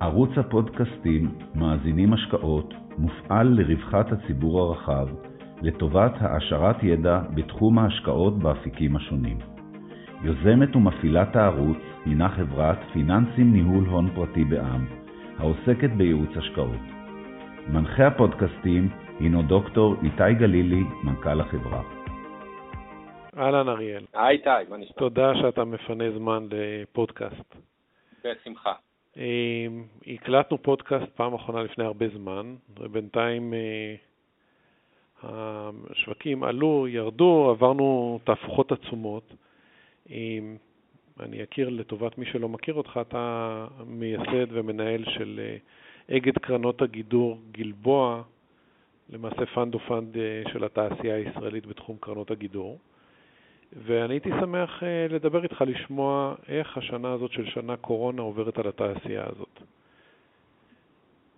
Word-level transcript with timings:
ערוץ 0.00 0.30
הפודקאסטים 0.36 1.34
מאזינים 1.54 2.12
השקעות 2.12 2.74
מופעל 2.98 3.46
לרווחת 3.46 4.12
הציבור 4.12 4.60
הרחב, 4.60 5.08
לטובת 5.62 6.12
העשרת 6.20 6.82
ידע 6.82 7.20
בתחום 7.34 7.78
ההשקעות 7.78 8.38
באפיקים 8.38 8.96
השונים. 8.96 9.38
יוזמת 10.22 10.76
ומפעילת 10.76 11.36
הערוץ 11.36 11.78
הינה 12.04 12.28
חברת 12.28 12.78
פיננסים 12.92 13.52
ניהול 13.52 13.84
הון 13.84 14.10
פרטי 14.14 14.44
בע"מ, 14.44 14.86
העוסקת 15.38 15.90
בייעוץ 15.96 16.36
השקעות. 16.36 16.84
מנחה 17.68 18.06
הפודקאסטים 18.06 18.88
הינו 19.20 19.42
דוקטור 19.42 19.94
איתי 20.02 20.34
גלילי, 20.38 20.82
מנכ"ל 21.04 21.40
החברה. 21.40 21.82
אהלן 23.38 23.68
אריאל. 23.68 24.04
היי 24.14 24.36
איתי, 24.36 24.70
מה 24.70 24.76
נשמע? 24.76 24.96
תודה 24.96 25.32
שאתה 25.34 25.64
מפנה 25.64 26.04
זמן 26.18 26.46
לפודקאסט. 26.50 27.54
בשמחה. 28.24 28.72
אמ, 29.16 29.84
הקלטנו 30.06 30.62
פודקאסט 30.62 31.12
פעם 31.14 31.34
אחרונה 31.34 31.62
לפני 31.62 31.84
הרבה 31.84 32.08
זמן, 32.08 32.54
ובינתיים 32.80 33.54
אה, 33.54 33.94
השווקים 35.90 36.44
עלו, 36.44 36.88
ירדו, 36.88 37.50
עברנו 37.50 38.18
תהפוכות 38.24 38.72
עצומות. 38.72 39.34
אמ, 40.10 40.56
אני 41.20 41.42
אכיר 41.42 41.68
לטובת 41.68 42.18
מי 42.18 42.26
שלא 42.26 42.48
מכיר 42.48 42.74
אותך, 42.74 43.00
אתה 43.08 43.66
מייסד 43.86 44.46
ומנהל 44.50 45.04
של 45.04 45.40
אה, 45.42 46.16
אגד 46.16 46.38
קרנות 46.38 46.82
הגידור 46.82 47.38
גלבוע, 47.52 48.22
למעשה 49.10 49.46
fund 49.46 49.74
of 49.74 49.78
fund 49.78 50.16
של 50.52 50.64
התעשייה 50.64 51.14
הישראלית 51.14 51.66
בתחום 51.66 51.96
קרנות 52.00 52.30
הגידור. 52.30 52.78
ואני 53.72 54.14
הייתי 54.14 54.30
שמח 54.40 54.82
אה, 54.82 55.06
לדבר 55.10 55.42
איתך, 55.42 55.64
לשמוע 55.66 56.34
איך 56.48 56.78
השנה 56.78 57.12
הזאת 57.12 57.32
של 57.32 57.46
שנה 57.46 57.76
קורונה 57.76 58.22
עוברת 58.22 58.58
על 58.58 58.68
התעשייה 58.68 59.24
הזאת. 59.26 59.60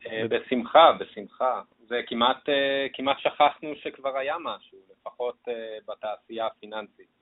אה, 0.06 0.28
בשמחה, 0.28 0.92
בשמחה. 1.00 1.62
זה 1.88 2.00
כמעט, 2.06 2.48
אה, 2.48 2.86
כמעט 2.92 3.18
שכחנו 3.18 3.68
שכבר 3.82 4.16
היה 4.16 4.36
משהו, 4.38 4.78
לפחות 4.92 5.48
בתעשייה 5.88 6.46
הפיננסית. 6.46 7.20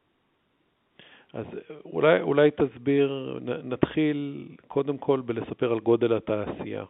אז 1.32 1.46
אולי, 1.84 2.20
אולי 2.20 2.50
תסביר, 2.50 3.38
נתחיל 3.64 4.48
קודם 4.68 4.98
כל 4.98 5.20
בלספר 5.20 5.72
על 5.72 5.80
גודל 5.80 6.16
התעשייה. 6.16 6.84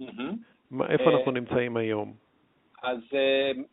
Mm-hmm. 0.00 0.84
איפה 0.88 1.10
אנחנו 1.10 1.30
נמצאים 1.30 1.76
היום? 1.76 2.14
אז 2.82 2.98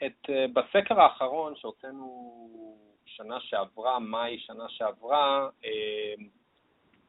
את, 0.05 0.30
בסקר 0.53 1.02
האחרון 1.02 1.55
שהוצאנו 1.55 2.37
שנה 3.17 3.39
שעברה, 3.39 3.99
מאי 3.99 4.39
שנה 4.39 4.69
שעברה, 4.69 5.49
אה, 5.65 6.13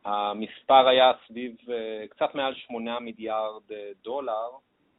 המספר 0.04 0.88
היה 0.88 1.12
סביב 1.26 1.56
אה, 1.70 2.04
קצת 2.08 2.34
מעל 2.34 2.54
8 2.54 3.00
מיליארד 3.00 3.72
אה, 3.72 3.90
דולר, 4.02 4.50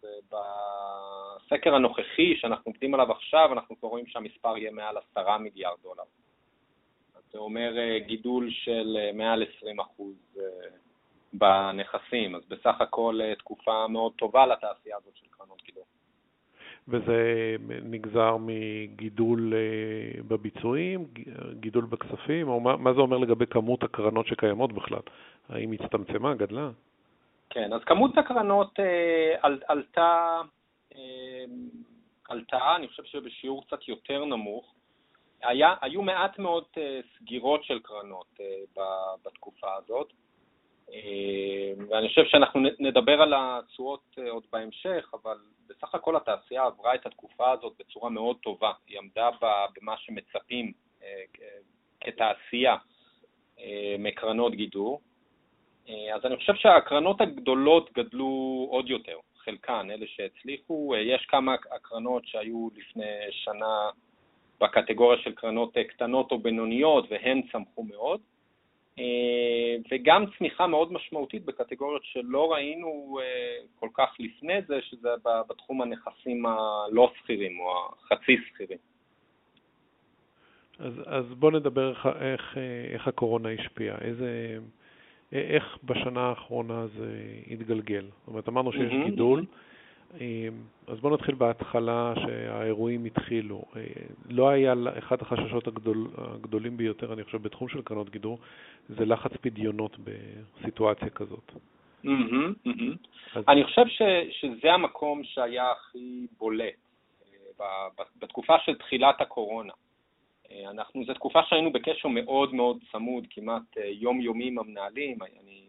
ובסקר 0.04 1.76
הנוכחי 1.76 2.36
שאנחנו 2.38 2.72
עובדים 2.72 2.94
עליו 2.94 3.12
עכשיו, 3.12 3.54
אנחנו 3.54 3.80
כבר 3.80 3.90
רואים 3.90 4.08
שהמספר 4.08 4.58
יהיה 4.58 4.72
מעל 4.72 4.98
10 5.12 5.38
מיליארד 5.38 5.78
דולר. 5.84 6.04
זה 7.32 7.38
אומר 7.38 7.74
גידול 7.98 8.50
של 8.52 8.98
מעל 9.14 9.44
20 9.58 9.80
אחוז 9.80 10.40
בנכסים, 11.34 12.36
אז 12.36 12.42
בסך 12.48 12.82
הכל 12.82 13.20
תקופה 13.40 13.88
מאוד 13.88 14.14
טובה 14.18 14.46
לתעשייה 14.46 14.98
הזאת 14.98 15.16
של 15.16 15.26
קרנות 15.30 15.62
גידול. 15.66 15.84
וזה 16.90 17.56
נגזר 17.84 18.38
מגידול 18.40 19.54
אה, 19.54 20.22
בביצועים, 20.28 21.08
גידול 21.54 21.86
בכספים, 21.86 22.48
או 22.48 22.60
מה, 22.60 22.78
מה 22.78 22.94
זה 22.94 23.00
אומר 23.00 23.18
לגבי 23.18 23.46
כמות 23.48 23.84
הקרנות 23.84 24.28
שקיימות 24.28 24.74
בכלל? 24.74 25.00
האם 25.50 25.72
הצטמצמה, 25.72 26.36
גדלה? 26.36 26.70
כן, 27.50 27.74
אז 27.74 27.82
כמות 27.84 28.18
הקרנות 28.18 28.80
אה, 28.80 29.36
על, 29.42 29.62
עלתה, 29.68 30.42
אה, 30.96 31.46
עלתה, 32.30 32.76
אני 32.76 32.88
חושב 32.88 33.04
שבשיעור 33.04 33.64
קצת 33.68 33.88
יותר 33.88 34.26
נמוך. 34.26 34.74
היה, 35.44 35.76
היו 35.82 36.02
מעט 36.02 36.40
מאוד 36.40 36.64
אה, 36.78 37.00
סגירות 37.18 37.64
של 37.64 37.80
קרנות 37.80 38.40
אה, 38.42 38.84
בתקופה 39.26 39.68
הזאת. 39.76 40.14
אה, 40.94 41.86
ואני 41.90 42.08
חושב 42.08 42.26
שאנחנו 42.26 42.62
נדבר 42.80 43.22
על 43.22 43.34
התשואות 43.38 44.16
אה, 44.20 44.30
עוד 44.30 44.44
בהמשך, 44.52 45.12
אבל 45.14 45.38
בסך 45.68 45.96
הכל 45.96 46.16
התעשייה 46.16 46.64
עברה 46.64 46.96
את 46.96 47.06
התקופה 47.06 47.52
הזאת 47.52 47.74
בצורה 47.80 48.10
מאוד 48.10 48.38
טובה. 48.44 48.72
היא 48.88 48.98
עמדה 49.00 49.30
במה 49.42 49.98
שמצפים 49.98 50.72
אה, 51.04 51.24
כתעשייה 52.02 52.76
מקרנות 54.00 54.56
גידור. 54.56 55.02
אז 56.16 56.26
אני 56.26 56.38
חושב 56.38 56.56
שהקרנות 56.56 57.22
הגדולות 57.22 57.90
גדלו 57.94 58.68
עוד 58.72 58.90
יותר, 58.90 59.18
חלקן, 59.38 59.88
אלה 59.92 60.06
שהצליחו. 60.08 60.94
יש 60.98 61.26
כמה 61.26 61.56
הקרנות 61.72 62.28
שהיו 62.28 62.70
לפני 62.76 63.12
שנה 63.32 63.90
בקטגוריה 64.62 65.20
של 65.24 65.32
קרנות 65.32 65.78
קטנות 65.90 66.32
או 66.32 66.40
בינוניות, 66.40 67.06
והן 67.10 67.42
צמחו 67.52 67.84
מאוד. 67.84 68.22
אה, 69.00 69.76
וגם 69.92 70.26
צמיחה 70.38 70.68
מאוד 70.68 70.94
משמעותית 70.94 71.46
בקטגוריות 71.46 72.02
שלא 72.06 72.54
ראינו 72.54 73.20
אה, 73.22 73.26
כל 73.80 73.90
כך 73.94 74.16
לפני 74.20 74.62
זה, 74.68 74.82
שזה 74.82 75.10
בתחום 75.50 75.82
הנכסים 75.82 76.46
הלא 76.46 77.12
שכירים 77.20 77.60
או 77.60 77.94
החצי 78.00 78.38
שכירים. 78.48 78.78
אז, 80.80 80.94
אז 81.06 81.26
בוא 81.34 81.52
נדבר 81.52 81.90
איך, 81.90 82.06
איך, 82.06 82.58
איך 82.94 83.08
הקורונה 83.08 83.50
השפיעה, 83.50 83.98
איזה, 84.02 84.58
איך 85.32 85.78
בשנה 85.84 86.22
האחרונה 86.22 86.88
זה 86.88 87.20
התגלגל. 87.48 88.06
זאת 88.20 88.28
אומרת, 88.28 88.48
אמרנו 88.48 88.72
שיש 88.72 88.92
mm-hmm. 88.92 89.10
גידול, 89.10 89.46
אז 90.88 91.00
בואו 91.00 91.14
נתחיל 91.14 91.36
בהתחלה 91.36 92.14
שהאירועים 92.16 93.06
התחילו. 93.06 93.64
אה, 93.76 93.82
לא 94.30 94.50
היה, 94.50 94.74
אחד 94.98 95.22
החששות 95.22 95.68
הגדול, 95.68 96.08
הגדולים 96.18 96.78
ביותר, 96.78 97.14
אני 97.14 97.24
חושב, 97.24 97.44
בתחום 97.44 97.70
של 97.70 97.82
קרנות 97.82 98.10
גידור, 98.10 98.40
זה 98.90 99.06
לחץ 99.06 99.32
פדיונות 99.42 99.98
בסיטואציה 100.00 101.10
כזאת. 101.10 101.52
Mm-hmm, 102.06 102.68
mm-hmm. 102.68 102.96
אז... 103.36 103.44
אני 103.48 103.64
חושב 103.64 103.88
ש, 103.88 104.02
שזה 104.32 104.74
המקום 104.74 105.24
שהיה 105.24 105.72
הכי 105.72 106.28
בולט 106.38 106.74
אה, 107.62 107.88
בתקופה 108.20 108.60
של 108.66 108.76
תחילת 108.76 109.22
הקורונה. 109.22 109.74
אה, 110.52 110.70
אנחנו, 110.70 111.06
זו 111.06 111.14
תקופה 111.14 111.40
שהיינו 111.44 111.72
בקשר 111.72 112.08
מאוד 112.08 112.54
מאוד 112.54 112.78
צמוד, 112.92 113.28
כמעט 113.30 113.78
יומיומי 114.00 114.48
עם 114.48 114.60
המנהלים. 114.60 115.18
אני 115.44 115.69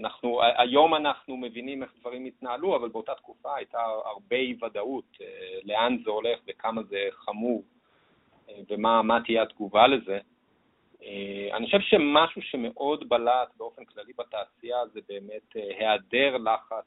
אנחנו, 0.00 0.40
היום 0.42 0.94
אנחנו 0.94 1.36
מבינים 1.36 1.82
איך 1.82 1.94
דברים 2.00 2.24
התנהלו, 2.24 2.76
אבל 2.76 2.88
באותה 2.88 3.14
תקופה 3.14 3.56
הייתה 3.56 3.80
הרבה 4.04 4.36
אי 4.36 4.54
ודאות 4.62 5.18
אה, 5.20 5.26
לאן 5.64 5.96
זה 6.04 6.10
הולך 6.10 6.40
וכמה 6.48 6.82
זה 6.82 7.08
חמור 7.12 7.62
אה, 8.48 8.54
ומה 8.68 9.18
תהיה 9.24 9.42
התגובה 9.42 9.86
לזה. 9.86 10.18
אה, 11.02 11.48
אני 11.56 11.66
חושב 11.66 11.80
שמשהו 11.80 12.42
שמאוד 12.42 13.08
בלט 13.08 13.48
באופן 13.56 13.84
כללי 13.84 14.12
בתעשייה 14.18 14.86
זה 14.92 15.00
באמת 15.08 15.52
היעדר 15.54 16.36
לחץ 16.36 16.84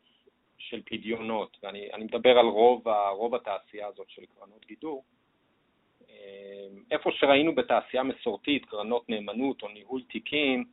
של 0.57 0.81
פדיונות, 0.85 1.57
ואני 1.63 2.03
מדבר 2.03 2.39
על 2.39 2.45
רוב, 2.45 2.87
רוב 3.11 3.35
התעשייה 3.35 3.87
הזאת 3.87 4.09
של 4.09 4.21
קרנות 4.25 4.65
גידור. 4.65 5.03
איפה 6.91 7.11
שראינו 7.11 7.55
בתעשייה 7.55 8.03
מסורתית, 8.03 8.65
קרנות 8.65 9.09
נאמנות 9.09 9.63
או 9.63 9.67
ניהול 9.67 10.01
תיקים, 10.03 10.65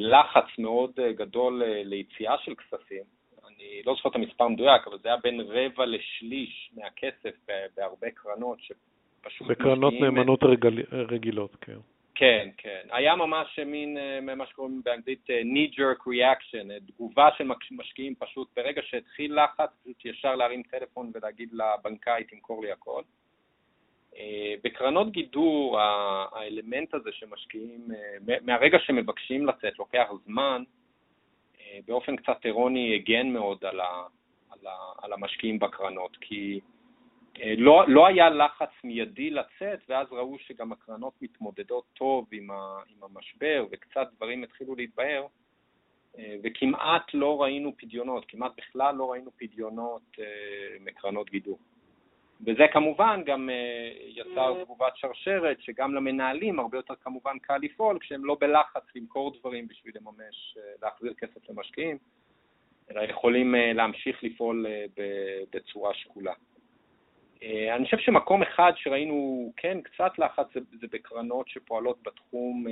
לחץ 0.00 0.58
מאוד 0.58 0.90
אה, 0.98 1.12
גדול 1.12 1.62
אה, 1.62 1.82
ליציאה 1.84 2.38
של 2.38 2.54
כספים. 2.54 3.02
אני 3.48 3.82
לא 3.86 3.94
זוכר 3.94 4.08
את 4.08 4.14
המספר 4.14 4.44
המדויק, 4.44 4.86
אבל 4.86 4.98
זה 4.98 5.08
היה 5.08 5.16
בין 5.16 5.40
רבע 5.40 5.86
לשליש 5.86 6.70
מהכסף 6.76 7.34
בהרבה 7.76 8.10
קרנות 8.10 8.58
שפשוט... 8.60 9.46
בקרנות 9.48 9.94
נאמנות 10.00 10.42
רגיל, 10.42 10.82
רגילות, 10.92 11.56
כן. 11.60 11.76
כן, 12.14 12.48
כן. 12.56 12.80
היה 12.90 13.16
ממש 13.16 13.58
מין, 13.66 13.98
מה 14.36 14.46
שקוראים 14.46 14.82
באנגלית 14.84 15.26
knee-jerk 15.30 16.00
reaction, 16.00 16.86
תגובה 16.86 17.28
של 17.38 17.50
משקיעים 17.70 18.14
פשוט, 18.18 18.48
ברגע 18.56 18.82
שהתחיל 18.84 19.38
לחץ, 19.44 19.70
פשוט 19.82 20.04
ישר 20.04 20.34
להרים 20.36 20.62
טלפון 20.62 21.10
ולהגיד 21.14 21.48
לבנקאי, 21.52 22.24
תמכור 22.24 22.62
לי 22.62 22.72
הכל. 22.72 23.02
אה, 24.18 24.54
בקרנות 24.64 25.12
גידור 25.12 25.80
האלמנט 26.32 26.94
הזה 26.94 27.10
שמשקיעים, 27.12 27.88
אה, 27.94 28.36
מהרגע 28.42 28.78
שמבקשים 28.78 29.46
לצאת, 29.46 29.78
לוקח 29.78 30.08
זמן, 30.24 30.62
אה, 31.60 31.78
באופן 31.86 32.16
קצת 32.16 32.36
אירוני 32.44 32.94
הגן 32.94 33.28
מאוד 33.28 33.64
על, 33.64 33.80
ה, 33.80 34.06
על, 34.50 34.66
ה, 34.66 34.76
על 35.02 35.12
המשקיעים 35.12 35.58
בקרנות, 35.58 36.16
כי 36.20 36.60
לא, 37.56 37.84
לא 37.88 38.06
היה 38.06 38.30
לחץ 38.30 38.70
מיידי 38.84 39.30
לצאת, 39.30 39.78
ואז 39.88 40.06
ראו 40.10 40.38
שגם 40.38 40.72
הקרנות 40.72 41.12
מתמודדות 41.22 41.84
טוב 41.94 42.26
עם, 42.32 42.50
ה, 42.50 42.80
עם 42.88 43.02
המשבר, 43.02 43.66
וקצת 43.70 44.08
דברים 44.16 44.42
התחילו 44.42 44.74
להתבהר, 44.74 45.26
וכמעט 46.42 47.14
לא 47.14 47.42
ראינו 47.42 47.72
פדיונות, 47.76 48.24
כמעט 48.28 48.52
בכלל 48.56 48.94
לא 48.94 49.10
ראינו 49.10 49.30
פדיונות 49.38 50.16
מקרנות 50.80 51.30
גידור. 51.30 51.58
וזה 52.40 52.66
כמובן 52.72 53.22
גם 53.26 53.50
אה, 53.50 53.92
יצר 54.06 54.64
תגובת 54.64 54.96
שרשרת, 54.96 55.60
שגם 55.60 55.94
למנהלים 55.94 56.60
הרבה 56.60 56.78
יותר 56.78 56.94
כמובן 56.94 57.38
קל 57.38 57.56
לפעול 57.62 57.98
כשהם 57.98 58.24
לא 58.24 58.36
בלחץ 58.40 58.82
למכור 58.94 59.32
דברים 59.38 59.68
בשביל 59.68 59.94
לממש, 59.96 60.56
אה, 60.58 60.62
להחזיר 60.82 61.14
כסף 61.14 61.50
למשקיעים. 61.50 61.98
אלא 62.90 63.00
יכולים 63.00 63.54
להמשיך 63.74 64.24
לפעול 64.24 64.66
בצורה 65.52 65.94
שקולה. 65.94 66.32
אני 67.42 67.84
חושב 67.84 67.98
שמקום 67.98 68.42
אחד 68.42 68.72
שראינו, 68.76 69.52
כן, 69.56 69.80
קצת 69.80 70.18
לחץ 70.18 70.46
זה, 70.54 70.60
זה 70.80 70.86
בקרנות 70.92 71.48
שפועלות 71.48 71.98
בתחום 72.02 72.66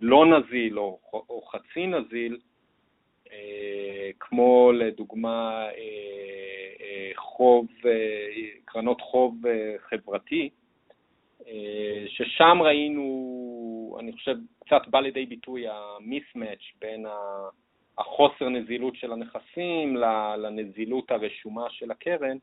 לא 0.00 0.26
נזיל 0.26 0.78
או, 0.78 0.98
או 1.12 1.42
חצי 1.42 1.86
נזיל, 1.86 2.38
כמו 4.20 4.72
לדוגמה 4.74 5.66
חוב, 7.16 7.66
קרנות 8.64 9.00
חוב 9.00 9.34
חברתי, 9.78 10.50
ששם 12.06 12.58
ראינו, 12.62 13.96
אני 14.00 14.12
חושב, 14.12 14.36
קצת 14.66 14.88
בא 14.88 15.00
לידי 15.00 15.26
ביטוי 15.26 15.64
המיסמץ' 15.68 16.62
בין 16.80 17.06
החוסר 17.98 18.48
נזילות 18.48 18.96
של 18.96 19.12
הנכסים 19.12 19.96
לנזילות 20.36 21.10
הרשומה 21.10 21.70
של 21.70 21.90
הקרן, 21.90 22.36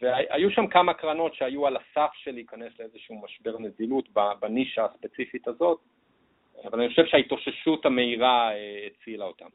והיו 0.00 0.50
שם 0.50 0.66
כמה 0.66 0.94
קרנות 0.94 1.34
שהיו 1.34 1.66
על 1.66 1.76
הסף 1.76 2.10
של 2.14 2.30
להיכנס 2.30 2.72
לאיזשהו 2.80 3.20
משבר 3.22 3.58
נזילות 3.58 4.08
בנישה 4.40 4.84
הספציפית 4.84 5.48
הזאת, 5.48 5.78
אבל 6.64 6.80
אני 6.80 6.88
חושב 6.88 7.06
שההתאוששות 7.06 7.86
המהירה 7.86 8.52
אה, 8.52 8.86
הצילה 8.86 9.24
אותם. 9.24 9.48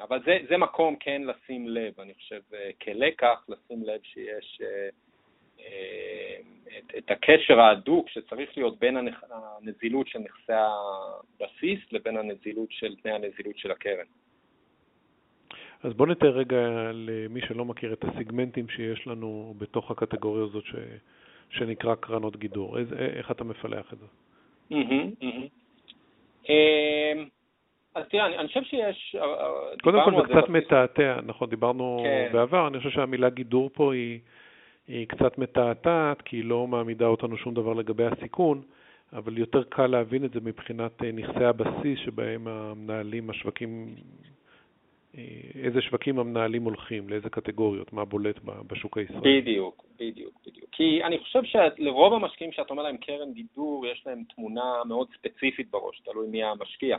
אבל 0.00 0.22
זה, 0.24 0.38
זה 0.48 0.56
מקום 0.56 0.96
כן 1.00 1.22
לשים 1.22 1.68
לב, 1.68 2.00
אני 2.00 2.14
חושב, 2.14 2.40
אה, 2.54 2.70
כלקח, 2.82 3.46
לשים 3.48 3.82
לב 3.84 4.00
שיש 4.02 4.60
אה, 4.62 4.88
את, 6.78 6.94
את 6.98 7.10
הקשר 7.10 7.60
ההדוק 7.60 8.08
שצריך 8.08 8.56
להיות 8.56 8.78
בין 8.78 8.96
הנזילות 9.30 10.08
של 10.08 10.18
נכסי 10.18 10.52
הבסיס 10.52 11.92
לבין 11.92 12.16
הנזילות 12.16 12.72
של 12.72 12.96
תנאי 12.96 13.14
הנזילות 13.14 13.58
של 13.58 13.70
הקרן. 13.70 14.06
אז 15.82 15.92
בוא 15.92 16.06
נתאר 16.06 16.30
רגע 16.30 16.56
למי 16.92 17.40
שלא 17.40 17.64
מכיר 17.64 17.92
את 17.92 18.04
הסיגמנטים 18.04 18.68
שיש 18.68 19.06
לנו 19.06 19.54
בתוך 19.58 19.90
הקטגוריה 19.90 20.44
הזאת 20.44 20.64
ש, 20.64 20.74
שנקרא 21.50 21.94
קרנות 21.94 22.36
גידור. 22.36 22.78
איזה, 22.78 22.96
איך 22.96 23.30
אתה 23.30 23.44
מפלח 23.44 23.92
את 23.92 23.98
זה? 23.98 24.06
Mm-hmm, 24.70 25.22
mm-hmm. 25.22 26.50
אז 27.96 28.04
תראה, 28.08 28.26
אני, 28.26 28.38
אני 28.38 28.48
חושב 28.48 28.62
שיש... 28.62 29.16
אה, 29.18 29.24
אה, 29.24 29.48
קודם 29.82 29.98
כל 30.04 30.10
זה 30.16 30.34
קצת 30.34 30.48
מתעתע, 30.48 31.18
נכון, 31.26 31.50
דיברנו 31.50 32.00
כן. 32.04 32.32
בעבר, 32.32 32.68
אני 32.68 32.78
חושב 32.78 32.90
שהמילה 32.90 33.30
גידור 33.30 33.70
פה 33.72 33.94
היא, 33.94 34.18
היא 34.88 35.06
קצת 35.06 35.38
מתעתעת, 35.38 36.22
כי 36.22 36.36
היא 36.36 36.44
לא 36.44 36.66
מעמידה 36.66 37.06
אותנו 37.06 37.36
שום 37.36 37.54
דבר 37.54 37.72
לגבי 37.72 38.04
הסיכון, 38.04 38.62
אבל 39.12 39.38
יותר 39.38 39.62
קל 39.62 39.86
להבין 39.86 40.24
את 40.24 40.32
זה 40.32 40.40
מבחינת 40.40 41.02
אה, 41.04 41.12
נכסי 41.12 41.44
הבסיס 41.44 41.98
שבהם 42.04 42.48
המנהלים, 42.48 43.30
השווקים, 43.30 43.94
איזה 45.62 45.82
שווקים 45.82 46.18
המנהלים 46.18 46.62
הולכים, 46.62 47.08
לאיזה 47.08 47.30
קטגוריות, 47.30 47.92
מה 47.92 48.04
בולט 48.04 48.40
בשוק 48.66 48.98
הישראלי. 48.98 49.40
בדיוק, 49.40 49.84
בדיוק, 49.94 50.34
בדיוק. 50.46 50.68
כי 50.72 51.04
אני 51.04 51.18
חושב 51.18 51.40
שלרוב 51.44 52.14
המשקיעים 52.14 52.52
שאת 52.52 52.70
אומר 52.70 52.82
להם 52.82 52.96
קרן 52.96 53.32
גידור, 53.32 53.86
יש 53.86 54.02
להם 54.06 54.22
תמונה 54.34 54.84
מאוד 54.88 55.08
ספציפית 55.18 55.70
בראש, 55.70 56.00
תלוי 56.00 56.26
מי 56.28 56.44
המשקיע. 56.44 56.96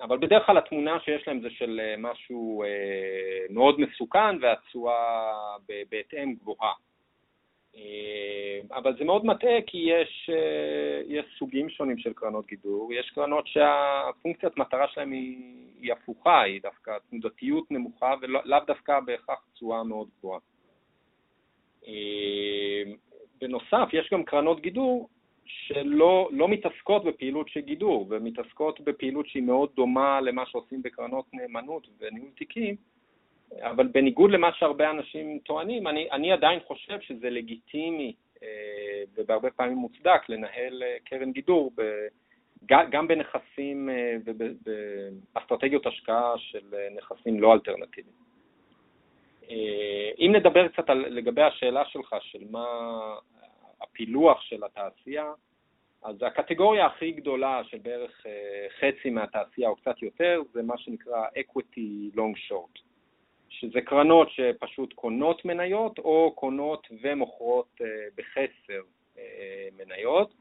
אבל 0.00 0.18
בדרך 0.18 0.46
כלל 0.46 0.58
התמונה 0.58 1.00
שיש 1.00 1.28
להם 1.28 1.40
זה 1.40 1.50
של 1.50 1.80
אה, 1.82 1.94
משהו 1.98 2.62
אה, 2.62 3.46
מאוד 3.50 3.80
מסוכן 3.80 4.36
והתשואה 4.40 5.56
בהתאם 5.90 6.34
גבוהה. 6.34 6.72
אה, 7.76 8.60
אבל 8.72 8.96
זה 8.98 9.04
מאוד 9.04 9.26
מטעה 9.26 9.62
כי 9.66 9.78
יש, 9.78 10.30
יש 11.06 11.24
סוגים 11.38 11.70
שונים 11.70 11.98
של 11.98 12.12
קרנות 12.12 12.46
גידור, 12.46 12.92
יש 12.92 13.10
קרנות 13.10 13.46
שהפונקציית 13.46 14.56
מטרה 14.56 14.88
שלהם 14.88 15.12
היא, 15.12 15.66
היא 15.80 15.92
הפוכה, 15.92 16.42
היא 16.42 16.62
דווקא 16.62 16.96
תנודתיות 17.10 17.70
נמוכה 17.70 18.14
ולאו 18.20 18.58
דווקא 18.66 19.00
בהכרח 19.00 19.46
תשואה 19.54 19.84
מאוד 19.84 20.08
גבוהה. 20.18 20.40
בנוסף, 23.40 23.88
יש 23.92 24.10
גם 24.12 24.24
קרנות 24.24 24.60
גידור 24.60 25.08
שלא 25.44 26.28
לא 26.32 26.48
מתעסקות 26.48 27.04
בפעילות 27.04 27.48
של 27.48 27.60
גידור, 27.60 28.06
ומתעסקות 28.10 28.80
בפעילות 28.80 29.28
שהיא 29.28 29.42
מאוד 29.42 29.70
דומה 29.74 30.20
למה 30.20 30.46
שעושים 30.46 30.82
בקרנות 30.82 31.24
נאמנות 31.32 31.86
וניהול 32.00 32.30
תיקים, 32.36 32.76
אבל 33.62 33.86
בניגוד 33.86 34.30
למה 34.30 34.52
שהרבה 34.52 34.90
אנשים 34.90 35.38
טוענים, 35.38 35.86
אני, 35.86 36.10
אני 36.12 36.32
עדיין 36.32 36.60
חושב 36.66 37.00
שזה 37.00 37.30
לגיטימי 37.30 38.14
אה, 38.42 39.02
ובהרבה 39.14 39.50
פעמים 39.50 39.76
מוצדק 39.76 40.28
לנהל 40.28 40.82
אה, 40.82 40.96
קרן 41.04 41.32
גידור 41.32 41.72
ב, 41.76 41.82
גם 42.66 43.08
בנכסים 43.08 43.90
אה, 43.90 44.16
ובאסטרטגיות 44.24 45.86
השקעה 45.86 46.32
של 46.38 46.74
נכסים 46.96 47.40
לא 47.40 47.52
אלטרנטיביים. 47.52 48.20
אם 50.18 50.32
נדבר 50.36 50.68
קצת 50.68 50.90
על, 50.90 50.98
לגבי 51.08 51.42
השאלה 51.42 51.84
שלך, 51.84 52.16
של 52.20 52.44
מה 52.50 52.66
הפילוח 53.82 54.40
של 54.40 54.64
התעשייה, 54.64 55.32
אז 56.02 56.16
הקטגוריה 56.22 56.86
הכי 56.86 57.12
גדולה 57.12 57.64
של 57.64 57.78
בערך 57.78 58.26
אה, 58.26 58.66
חצי 58.78 59.10
מהתעשייה 59.10 59.68
או 59.68 59.76
קצת 59.76 60.02
יותר 60.02 60.42
זה 60.52 60.62
מה 60.62 60.78
שנקרא 60.78 61.26
equity 61.26 62.16
long 62.16 62.50
short, 62.50 62.80
שזה 63.48 63.80
קרנות 63.80 64.28
שפשוט 64.30 64.92
קונות 64.92 65.44
מניות 65.44 65.98
או 65.98 66.32
קונות 66.34 66.86
ומוכרות 67.02 67.80
אה, 67.80 67.86
בחסר 68.16 68.82
אה, 69.18 69.68
מניות, 69.76 70.34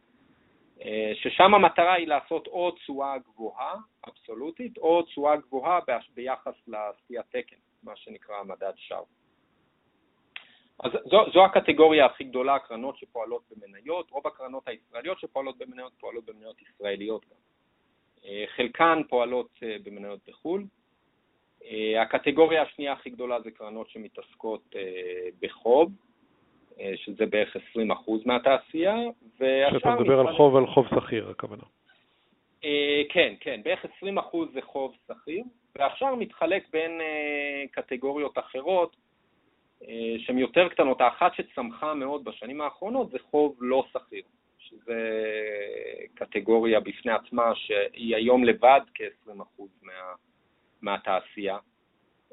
ששם 1.14 1.54
המטרה 1.54 1.94
היא 1.94 2.08
לעשות 2.08 2.48
או 2.48 2.72
תשואה 2.72 3.18
גבוהה, 3.18 3.76
אבסולוטית, 4.08 4.78
או 4.78 5.02
תשואה 5.02 5.36
גבוהה 5.36 5.80
ביחס 6.16 6.54
לסטיית 6.68 7.26
תקן, 7.30 7.56
מה 7.84 7.96
שנקרא 7.96 8.44
מדד 8.44 8.74
שרף. 8.76 9.19
אז 10.84 10.92
זו, 11.06 11.32
זו 11.34 11.46
הקטגוריה 11.46 12.06
הכי 12.06 12.24
גדולה, 12.24 12.56
הקרנות 12.56 12.98
שפועלות 12.98 13.42
במניות, 13.52 14.12
רוב 14.12 14.28
הקרנות 14.28 14.68
הישראליות 14.68 15.20
שפועלות 15.20 15.58
במניות 15.58 15.92
פועלות 16.00 16.26
במניות 16.26 16.62
ישראליות 16.62 17.26
גם. 17.26 17.38
אה, 18.26 18.44
חלקן 18.56 19.02
פועלות 19.10 19.50
אה, 19.64 19.76
במניות 19.84 20.20
בחו"ל. 20.28 20.66
אה, 21.66 22.02
הקטגוריה 22.02 22.62
השנייה 22.62 22.94
הכי 22.94 23.10
גדולה 23.10 23.42
זה 23.42 23.52
קרנות 23.52 23.90
שמתעסקות 23.90 24.76
בחוב, 25.42 25.92
שזה 26.96 27.26
בערך 27.26 27.56
20% 27.56 27.60
מהתעשייה, 28.26 28.96
והשאר... 29.40 29.80
כשאתה 29.80 29.96
מדבר 29.96 30.20
על 30.20 30.36
חוב, 30.36 30.56
על 30.56 30.68
חוב 30.68 30.88
שכיר 30.88 31.30
הכוונה. 31.30 31.64
כן, 33.10 33.34
כן, 33.40 33.62
בערך 33.64 33.86
20% 33.86 34.08
זה 34.54 34.62
חוב 34.62 34.96
שכיר, 35.08 35.44
והשאר 35.76 36.16
מתחלק 36.16 36.64
בין 36.72 36.92
קטגוריות 37.72 38.38
אחרות, 38.38 38.96
שהן 40.18 40.38
יותר 40.38 40.70
קטנות. 40.70 41.02
האחת 41.02 41.32
שצמחה 41.36 41.94
מאוד 41.94 42.24
בשנים 42.24 42.62
האחרונות 42.62 43.12
זה 43.12 43.18
חוב 43.32 43.56
לא 43.60 43.86
שכיר, 43.94 44.24
שזה 44.58 45.00
קטגוריה 46.14 46.80
בפני 46.80 47.12
עצמה 47.12 47.56
שהיא 47.56 48.16
היום 48.16 48.44
לבד 48.44 48.82
כ-20% 48.94 49.64
מה, 49.82 49.94
מהתעשייה. 50.82 51.58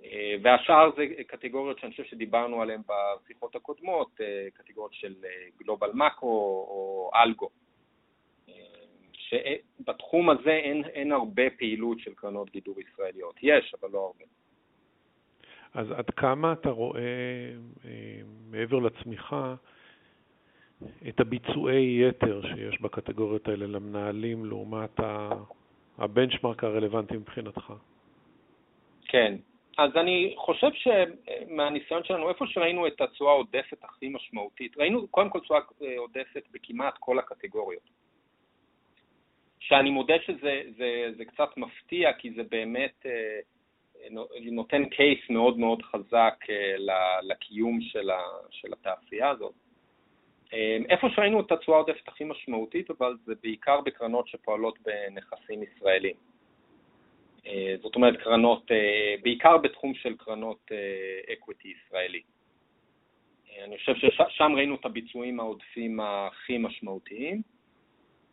אה, 0.04 0.34
והשאר 0.42 0.90
זה 0.96 1.06
קטגוריות 1.26 1.78
שאני 1.78 1.90
חושב 1.90 2.04
שדיברנו 2.04 2.62
עליהן 2.62 2.80
בשיחות 2.88 3.56
הקודמות, 3.56 4.20
אה, 4.20 4.46
קטגוריות 4.54 4.94
של 4.94 5.14
גלובל 5.58 5.90
מקרו 5.94 6.66
או 6.68 7.10
אלגו. 7.14 7.48
שבתחום 9.28 10.30
הזה 10.30 10.50
אין, 10.50 10.84
אין 10.84 11.12
הרבה 11.12 11.42
פעילות 11.58 12.00
של 12.00 12.14
קרנות 12.14 12.50
גידור 12.50 12.80
ישראליות. 12.80 13.34
יש, 13.42 13.74
אבל 13.80 13.90
לא 13.92 13.98
הרבה. 13.98 14.24
אז 15.76 15.90
עד 15.90 16.11
כמה 16.11 16.52
אתה 16.52 16.71
רואה, 16.71 17.00
אה, 17.85 18.21
מעבר 18.50 18.78
לצמיחה, 18.78 19.54
את 21.09 21.21
הביצועי 21.21 22.09
יתר 22.09 22.42
שיש 22.42 22.80
בקטגוריות 22.80 23.49
האלה 23.49 23.66
למנהלים 23.66 24.45
לעומת 24.45 25.00
הבנצ'מרק 25.99 26.64
הרלוונטי 26.64 27.16
מבחינתך? 27.16 27.73
כן, 29.09 29.37
אז 29.78 29.97
אני 29.97 30.35
חושב 30.37 30.68
שמהניסיון 30.73 32.04
שלנו, 32.04 32.28
איפה 32.28 32.47
שראינו 32.47 32.87
את 32.87 33.00
התשואה 33.00 33.33
העודפת 33.33 33.85
הכי 33.85 34.09
משמעותית, 34.09 34.78
ראינו 34.78 35.09
קודם 35.09 35.30
כל 35.30 35.40
תשואה 35.40 35.61
עודפת 35.99 36.42
בכמעט 36.52 36.95
כל 37.00 37.18
הקטגוריות. 37.18 37.90
שאני 39.61 39.90
מודה 39.90 40.14
שזה 40.26 40.62
זה, 40.76 41.09
זה 41.16 41.25
קצת 41.25 41.56
מפתיע, 41.56 42.12
כי 42.12 42.30
זה 42.30 42.42
באמת... 42.42 43.06
אה, 43.06 43.40
נותן 44.52 44.84
case 44.85 45.18
מאוד 45.30 45.58
מאוד 45.58 45.82
חזק 45.82 46.34
אה, 46.50 46.75
לקיום 47.22 47.80
של, 48.50 48.72
התעשייה 48.72 49.30
הזאת. 49.30 49.54
אה, 50.52 50.78
איפה 50.88 51.08
שראינו 51.14 51.40
את 51.40 51.52
התשואה 51.52 51.76
העודפת 51.78 52.08
הכי 52.08 52.25
משמעותית, 52.25 52.90
אבל 52.90 53.16
זה 53.25 53.34
בעיקר 53.42 53.80
בקרנות 53.80 54.28
שפועלות 54.28 54.78
בנכסים 54.80 55.62
ישראלים. 55.62 56.14
אה, 57.46 57.75
זאת 57.82 57.96
אומרת, 57.96 58.16
קרנות, 58.22 58.70
בעיקר 59.22 59.56
בתחום 59.56 59.94
של 59.94 60.16
קרנות 60.16 60.70
equity 61.32 61.68
ישראלי. 61.68 62.22
אני 63.64 63.78
חושב 63.78 63.94
ששם 63.94 64.52
ראינו 64.56 64.75
את 64.75 64.84
הביצועים 64.84 65.40
העודפים 65.40 66.00
הכי 66.00 66.58
משמעותיים. 66.58 67.42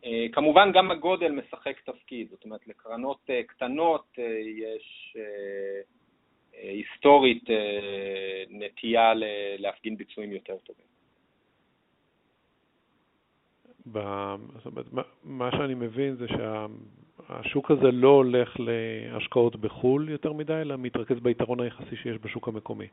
אה, 0.04 0.26
כמובן 0.32 0.72
גם 0.72 0.90
הגודל 0.90 1.32
משחק 1.32 1.80
תפקיד, 1.80 2.28
זאת 2.30 2.44
אומרת 2.44 2.66
לקרנות 2.66 3.18
אה, 3.30 3.42
קטנות 3.42 4.04
אה, 4.18 4.24
יש 4.56 5.16
היסטורית 6.62 7.44
נטייה 8.50 9.12
להפגין 9.58 9.96
ביצועים 9.96 10.32
יותר 10.32 10.56
טובים. 10.56 10.84
מה 15.24 15.50
שאני 15.50 15.74
מבין 15.74 16.16
זה 16.16 16.26
שהשוק 16.28 17.70
הזה 17.70 17.90
לא 17.92 18.08
הולך 18.08 18.56
להשקעות 18.60 19.56
בחו"ל 19.56 20.08
יותר 20.08 20.32
מדי, 20.32 20.52
אלא 20.52 20.76
מתרכז 20.76 21.20
ביתרון 21.20 21.60
היחסי 21.60 21.96
שיש 21.96 22.16
בשוק 22.22 22.48
המקומי. 22.48 22.86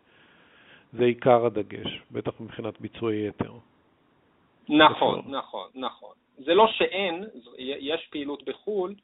זה 0.93 1.03
עיקר 1.03 1.45
הדגש, 1.45 2.01
בטח 2.11 2.31
מבחינת 2.39 2.81
ביצועי 2.81 3.27
יתר. 3.27 3.53
נכון, 4.69 5.21
נכון, 5.27 5.69
נכון. 5.75 6.13
זה 6.45 6.53
לא 6.53 6.67
שאין, 6.67 7.23
יש 7.57 8.07
פעילות 8.11 8.43
בחו"ל, 8.45 8.95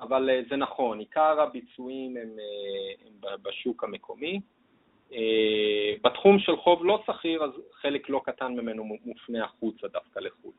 אבל 0.00 0.30
אה, 0.30 0.40
זה 0.50 0.56
נכון, 0.56 0.98
עיקר 0.98 1.40
הביצועים 1.40 2.16
הם, 2.16 2.28
אה, 2.38 3.06
הם 3.06 3.38
בשוק 3.42 3.84
המקומי. 3.84 4.40
אה, 5.12 5.92
בתחום 6.02 6.38
של 6.38 6.56
חוב 6.56 6.84
לא 6.84 7.02
שכיר, 7.06 7.44
אז 7.44 7.50
חלק 7.72 8.08
לא 8.08 8.20
קטן 8.24 8.52
ממנו 8.52 8.84
מופנה 9.04 9.44
החוצה 9.44 9.88
דווקא 9.88 10.20
לחו"ל. 10.20 10.52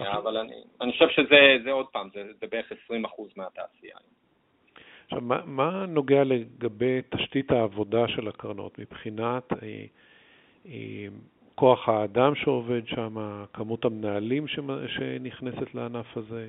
אבל 0.00 0.36
אני, 0.36 0.54
אני 0.80 0.92
חושב 0.92 1.08
שזה 1.08 1.56
זה 1.64 1.72
עוד 1.72 1.86
פעם, 1.86 2.08
זה, 2.14 2.24
זה 2.40 2.46
בערך 2.46 2.72
20% 2.72 2.74
מהתעשייה. 3.36 3.96
עכשיו, 5.04 5.20
מה, 5.20 5.40
מה 5.44 5.86
נוגע 5.86 6.24
לגבי 6.24 7.00
תשתית 7.10 7.50
העבודה 7.50 8.08
של 8.08 8.28
הקרנות 8.28 8.78
מבחינת 8.78 9.52
כוח 11.54 11.88
האדם 11.88 12.34
שעובד 12.34 12.86
שם, 12.86 13.44
כמות 13.52 13.84
המנהלים 13.84 14.44
שנכנסת 14.86 15.74
לענף 15.74 16.16
הזה, 16.16 16.48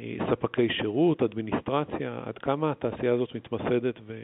אה, 0.00 0.16
ספקי 0.30 0.68
שירות, 0.68 1.22
אדמיניסטרציה, 1.22 2.20
עד 2.26 2.38
כמה 2.38 2.70
התעשייה 2.70 3.12
הזאת 3.12 3.34
מתמסדת 3.34 3.94
ו, 4.06 4.22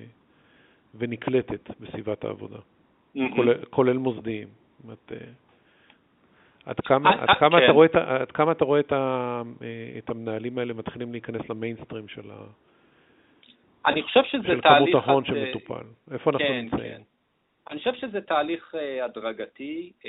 ונקלטת 0.95 1.71
בסביבת 1.81 2.25
העבודה, 2.25 2.57
mm-hmm. 2.57 3.21
כולל, 3.37 3.65
כולל 3.65 3.99
מוסדיים. 3.99 4.49
זאת 4.49 4.85
אומרת, 4.85 5.13
אה, 5.13 5.29
עד 6.67 6.81
כמה, 6.81 7.11
עד, 7.11 7.39
כמה, 7.39 7.59
כן. 7.59 7.65
אתה 7.65 7.73
רואה 7.73 7.87
את, 7.87 7.95
עד 7.95 8.31
כמה 8.31 8.53
אתה 8.53 8.65
רואה 8.65 8.81
את, 8.81 8.93
ה, 8.93 9.43
את 9.99 10.11
המנהלים 10.11 10.59
האלה 10.59 10.75
מתחילים 10.75 11.13
להיכנס 11.13 11.51
למיינסטרים 11.51 12.09
של, 12.09 12.31
ה, 12.31 12.37
אני 13.87 14.03
חושב 14.03 14.21
שזה 14.25 14.43
של 14.43 14.61
תהליך... 14.61 14.91
כמות 14.93 15.05
ההון 15.09 15.25
שמטופל. 15.25 15.85
איפה 16.11 16.31
אנחנו 16.31 16.47
כן, 16.47 16.55
נמצאים? 16.55 16.81
כן. 16.81 17.03
אני 17.71 17.79
חושב 17.79 17.95
שזה 17.95 18.21
תהליך 18.21 18.75
uh, 18.75 19.05
הדרגתי. 19.05 19.93
Uh, 20.03 20.07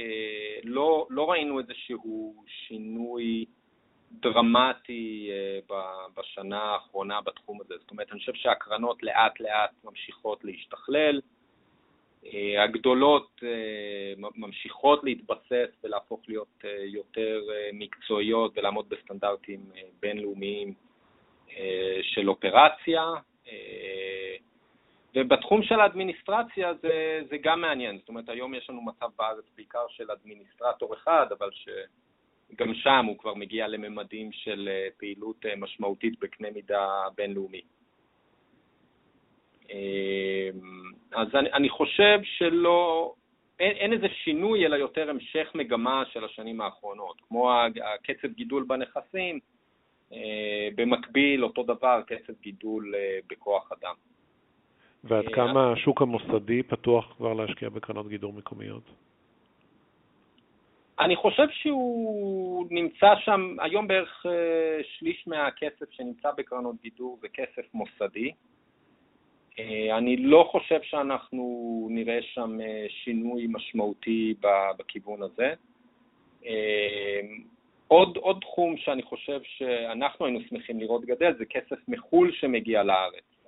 לא, 0.64 1.08
לא 1.10 1.32
ראינו 1.32 1.60
איזשהו 1.60 2.44
שינוי 2.48 3.46
דרמטי 4.12 5.30
uh, 5.70 5.74
בשנה 6.18 6.62
האחרונה 6.62 7.22
בתחום 7.22 7.62
הזה. 7.62 7.74
זאת 7.80 7.92
אומרת, 7.92 8.12
אני 8.12 8.20
חושב 8.20 8.34
שהקרנות 8.34 9.04
לאט 9.04 9.40
לאט 9.40 9.72
ממשיכות 9.84 10.44
להשתכלל. 10.44 11.20
אה, 12.26 12.64
הגדולות 12.64 13.42
אה, 13.44 14.14
ממשיכות 14.36 15.04
להתבסס 15.04 15.70
ולהפוך 15.84 16.22
להיות 16.28 16.64
אה, 16.66 16.70
יותר 16.84 17.42
מקצועיות 17.74 18.58
ולעמוד 18.58 18.90
בסטנדרטים 18.90 19.60
בינלאומיים 20.00 20.74
של 22.02 22.30
אופרציה. 22.30 23.04
ובתחום 25.16 25.64
של 25.64 25.80
האדמיניסטרציה 25.80 26.74
זה, 26.82 27.22
זה 27.30 27.38
גם 27.38 27.62
מעניין, 27.62 27.98
זאת 27.98 28.10
אומרת 28.10 28.30
היום 28.30 28.54
יש 28.54 28.70
לנו 28.70 28.82
מצב 28.82 29.10
בארץ 29.18 29.46
בעיקר 29.56 29.88
של 29.90 30.12
אדמיניסטרטור 30.12 30.94
אחד, 30.94 31.26
אבל 31.40 31.50
שגם 31.54 32.74
שם 32.74 33.06
הוא 33.06 33.18
כבר 33.18 33.34
מגיע 33.34 33.68
לממדים 33.68 34.32
של 34.32 34.70
פעילות 34.98 35.46
משמעותית 35.58 36.20
בקנה 36.20 36.48
מידה 36.52 37.04
בינלאומי. 37.16 37.62
אז 41.12 41.28
אני, 41.36 41.52
אני 41.54 41.70
חושב 41.70 42.20
שלא, 42.24 43.14
אין, 43.60 43.72
אין 43.72 43.94
איזה 43.94 44.08
שינוי, 44.10 44.66
אלא 44.66 44.76
יותר 44.76 45.10
המשך 45.10 45.52
מגמה 45.56 46.04
של 46.14 46.26
השנים 46.26 46.62
האחרונות, 46.62 47.22
כמו 47.28 47.52
הקצב 47.94 48.28
גידול 48.28 48.64
בנכסים, 48.64 49.40
אה, 50.14 50.70
במקביל, 50.76 51.44
אותו 51.44 51.64
דבר, 51.64 52.02
קצב 52.08 52.34
גידול 52.42 52.96
אה, 52.96 53.20
בכוח 53.30 53.72
אדם. 53.72 53.96
ועד 55.04 55.26
אה, 55.26 55.34
כמה 55.34 55.72
השוק 55.72 56.02
המוסדי 56.02 56.64
פתוח 56.64 57.14
כבר 57.18 57.34
להשקיע 57.34 57.70
בקרנות 57.70 58.08
גידור 58.08 58.34
מקומיות? 58.34 58.84
אני 61.00 61.16
חושב 61.16 61.48
שהוא 61.50 62.68
נמצא 62.72 63.16
שם, 63.26 63.56
היום 63.60 63.88
בערך 63.88 64.26
שליש 64.84 65.28
מהכסף 65.28 65.92
שנמצא 65.92 66.30
בקרנות 66.38 66.76
גידור 66.82 67.18
זה 67.22 67.28
כסף 67.28 67.74
מוסדי. 67.74 68.32
אה, 69.60 69.98
אני 69.98 70.18
לא 70.18 70.50
חושב 70.52 70.80
שאנחנו 70.84 71.88
נראה 71.92 72.22
שם 72.22 72.62
אה, 72.62 72.86
שינוי 72.90 73.48
משמעותי 73.50 74.34
בכיוון 74.78 75.24
הזה. 75.24 75.54
אה, 76.46 77.20
עוד, 77.88 78.18
עוד 78.18 78.38
תחום 78.42 78.78
שאני 78.78 79.04
חושב 79.04 79.40
שאנחנו 79.44 80.26
היינו 80.26 80.40
שמחים 80.50 80.80
לראות 80.80 81.06
גדל 81.06 81.34
זה 81.38 81.46
כסף 81.46 81.78
מחו"ל 81.88 82.32
שמגיע 82.32 82.84
לארץ. 82.84 83.39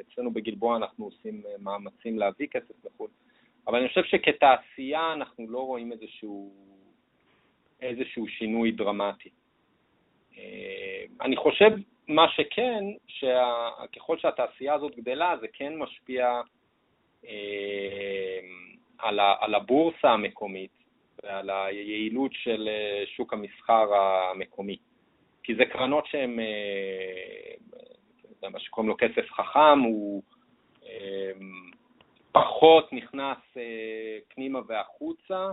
אצלנו 0.00 0.30
בגלבוע 0.30 0.76
אנחנו 0.76 1.04
עושים 1.04 1.42
מאמצים 1.58 2.18
להביא 2.18 2.46
כסף 2.46 2.84
מחו"ל, 2.84 3.08
אבל 3.66 3.78
אני 3.78 3.88
חושב 3.88 4.04
שכתעשייה 4.04 5.12
אנחנו 5.12 5.50
לא 5.50 5.58
רואים 5.58 5.92
איזשהו, 5.92 6.52
איזשהו 7.80 8.28
שינוי 8.28 8.72
דרמטי. 8.72 9.30
אני 11.20 11.36
חושב 11.36 11.70
מה 12.08 12.28
שכן, 12.28 12.84
שככל 13.06 14.18
שהתעשייה 14.18 14.74
הזאת 14.74 14.96
גדלה, 14.96 15.36
זה 15.40 15.46
כן 15.52 15.76
משפיע 15.76 16.40
אה, 17.26 18.38
על, 18.98 19.20
ה, 19.20 19.34
על 19.40 19.54
הבורסה 19.54 20.10
המקומית 20.10 20.70
ועל 21.22 21.50
היעילות 21.50 22.30
של 22.34 22.68
אה, 22.68 23.04
שוק 23.06 23.32
המסחר 23.32 23.94
המקומי. 23.94 24.76
כי 25.42 25.54
זה 25.54 25.64
קרנות 25.64 26.06
שהן, 26.06 26.40
אה, 26.40 27.54
מה 28.52 28.60
שקוראים 28.60 28.88
לו 28.88 28.96
כסף 28.96 29.30
חכם, 29.30 29.78
הוא 29.78 30.22
אה, 30.86 31.32
פחות 32.32 32.92
נכנס 32.92 33.38
אה, 33.56 34.18
פנימה 34.28 34.60
והחוצה, 34.66 35.48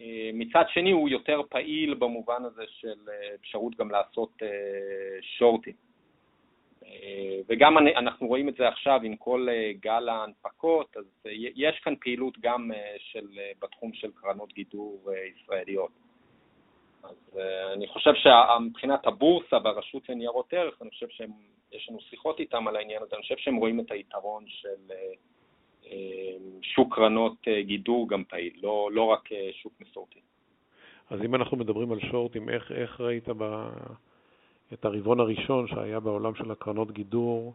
אה, 0.00 0.30
מצד 0.34 0.64
שני 0.68 0.90
הוא 0.90 1.08
יותר 1.08 1.40
פעיל 1.48 1.94
במובן 1.94 2.44
הזה 2.44 2.62
של 2.66 3.08
אה, 3.08 3.34
אפשרות 3.34 3.76
גם 3.76 3.90
לעשות 3.90 4.42
שורטים. 5.20 5.74
וגם 7.48 7.78
אנחנו 7.78 8.26
רואים 8.26 8.48
את 8.48 8.54
זה 8.54 8.68
עכשיו 8.68 9.00
עם 9.02 9.16
כל 9.16 9.48
גל 9.80 10.08
ההנפקות, 10.08 10.96
אז 10.96 11.04
יש 11.54 11.80
כאן 11.84 11.94
פעילות 12.00 12.38
גם 12.40 12.70
של, 12.98 13.26
בתחום 13.62 13.92
של 13.92 14.10
קרנות 14.14 14.52
גידור 14.52 15.10
ישראליות. 15.34 15.90
אז 17.02 17.38
אני 17.72 17.86
חושב 17.86 18.10
שמבחינת 18.14 19.06
הבורסה 19.06 19.56
והרשות 19.64 20.08
לניירות 20.08 20.52
ערך, 20.52 20.82
אני 20.82 20.90
חושב 20.90 21.08
שיש 21.70 21.88
לנו 21.88 22.00
שיחות 22.00 22.40
איתם 22.40 22.68
על 22.68 22.76
העניין 22.76 23.02
הזה, 23.02 23.16
אני 23.16 23.22
חושב 23.22 23.36
שהם 23.38 23.56
רואים 23.56 23.80
את 23.80 23.90
היתרון 23.90 24.44
של 24.46 24.92
שוק 26.62 26.94
קרנות 26.94 27.36
אה, 27.48 27.62
גידור 27.62 28.08
גם 28.08 28.24
פעיל, 28.24 28.52
לא, 28.62 28.88
לא 28.92 29.02
רק 29.02 29.32
אה, 29.32 29.50
שוק 29.52 29.72
מסורתי. 29.80 30.20
אז 31.10 31.20
אם 31.24 31.34
אנחנו 31.34 31.56
מדברים 31.56 31.92
על 31.92 32.00
שורטים, 32.00 32.48
איך, 32.48 32.72
איך 32.72 33.00
ראית 33.00 33.28
ב, 33.38 33.68
את 34.72 34.84
הרבעון 34.84 35.20
הראשון 35.20 35.68
שהיה 35.68 36.00
בעולם 36.00 36.34
של 36.34 36.50
הקרנות 36.50 36.90
גידור 36.90 37.54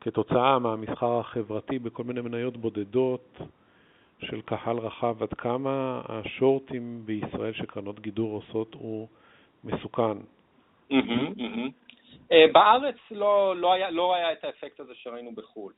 כתוצאה 0.00 0.58
מהמסחר 0.58 1.18
החברתי 1.18 1.78
בכל 1.78 2.04
מיני 2.04 2.20
מניות 2.20 2.56
בודדות 2.56 3.38
של 4.18 4.40
קהל 4.40 4.78
רחב, 4.78 5.22
עד 5.22 5.34
כמה 5.34 6.02
השורטים 6.08 7.02
בישראל 7.04 7.52
שקרנות 7.52 8.00
גידור 8.00 8.32
עושות 8.32 8.74
הוא 8.74 9.08
מסוכן? 9.64 10.18
אה, 10.92 10.98
בארץ 12.52 12.96
לא, 13.10 13.56
לא, 13.56 13.72
היה, 13.72 13.90
לא 13.90 14.14
היה 14.14 14.32
את 14.32 14.44
האפקט 14.44 14.80
הזה 14.80 14.94
שראינו 14.94 15.32
בחו"ל. 15.34 15.72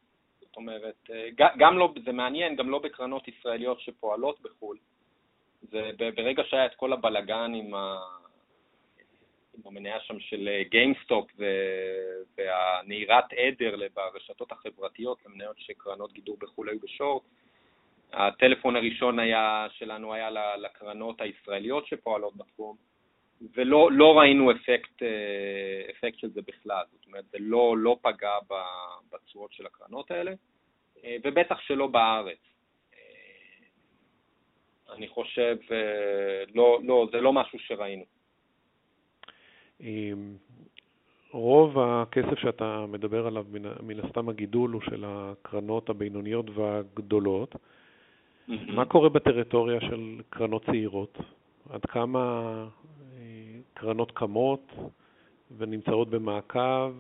אומרת, 0.59 1.11
אה, 1.11 1.29
גם 1.59 1.79
לא, 1.79 1.95
זה 2.05 2.13
מעניין, 2.13 2.57
גם 2.57 2.71
לא 2.71 2.79
בקרנות 2.79 3.29
ישראליות 3.29 3.81
שפועלות 3.81 4.41
בחו"ל. 4.43 4.77
זה 5.63 5.91
ברגע 6.17 6.43
שהיה 6.45 6.67
את 6.67 6.75
כל 6.75 6.93
הבלגן 6.93 7.53
עם, 7.55 7.75
ה, 7.75 8.01
עם 9.55 9.63
המניה 9.65 10.01
שם 10.01 10.21
של 10.21 10.49
גיימסטופ 10.71 11.31
אה, 11.41 11.47
והנהירת 12.39 13.33
עדר 13.33 13.77
ברשתות 13.95 14.53
החברתיות 14.53 15.19
למניות 15.27 15.57
שקרנות 15.59 16.13
גידור 16.13 16.37
בחו"ל 16.41 16.69
היו 16.69 16.79
ב 16.81 16.87
short, 16.87 17.23
הטלפון 18.13 18.77
הראשון 18.77 19.19
היה, 19.19 19.67
שלנו 19.71 20.15
היה 20.15 20.31
לקרנות 20.57 21.21
הישראליות 21.21 21.87
שפועלות 21.87 22.37
בתחום, 22.37 22.77
ולא 23.55 23.93
לא 23.93 24.19
ראינו 24.19 24.51
אפקט, 24.51 25.03
אה, 25.03 25.91
אפקט 25.91 26.19
של 26.19 26.31
זה 26.31 26.41
בכלל, 26.43 26.85
זאת 26.93 27.07
אומרת, 27.07 27.25
זה 27.31 27.39
לא, 27.41 27.79
לא 27.79 27.97
פגע 28.03 28.31
בתשואות 29.13 29.53
של 29.53 29.67
הקרנות 29.67 30.11
האלה, 30.11 30.33
אה, 31.05 31.17
ובטח 31.25 31.61
שלא 31.61 31.87
בארץ. 31.87 32.39
אה, 32.95 32.99
אני 34.95 35.09
חושב, 35.09 35.57
לא, 36.55 36.81
לא, 36.85 37.09
זה 37.13 37.21
לא 37.21 37.33
משהו 37.33 37.59
שראינו. 37.59 38.05
רוב 41.31 41.79
הכסף 41.79 42.39
שאתה 42.39 42.85
מדבר 42.89 43.27
עליו, 43.27 43.47
מן, 43.51 43.63
מן 43.83 44.01
הסתם 44.01 44.29
הגידול 44.29 44.71
הוא 44.71 44.81
של 44.81 45.05
הקרנות 45.07 45.91
הבינוניות 45.91 46.47
והגדולות. 46.55 47.55
מה 48.49 48.85
קורה 48.85 49.09
בטריטוריה 49.09 49.81
של 49.81 50.21
קרנות 50.31 50.65
צעירות? 50.67 51.19
עד 51.71 51.87
כמה 51.87 52.65
קרנות 53.81 54.13
קמות 54.13 54.73
ונמצאות 55.59 56.11
במעקב? 56.11 56.93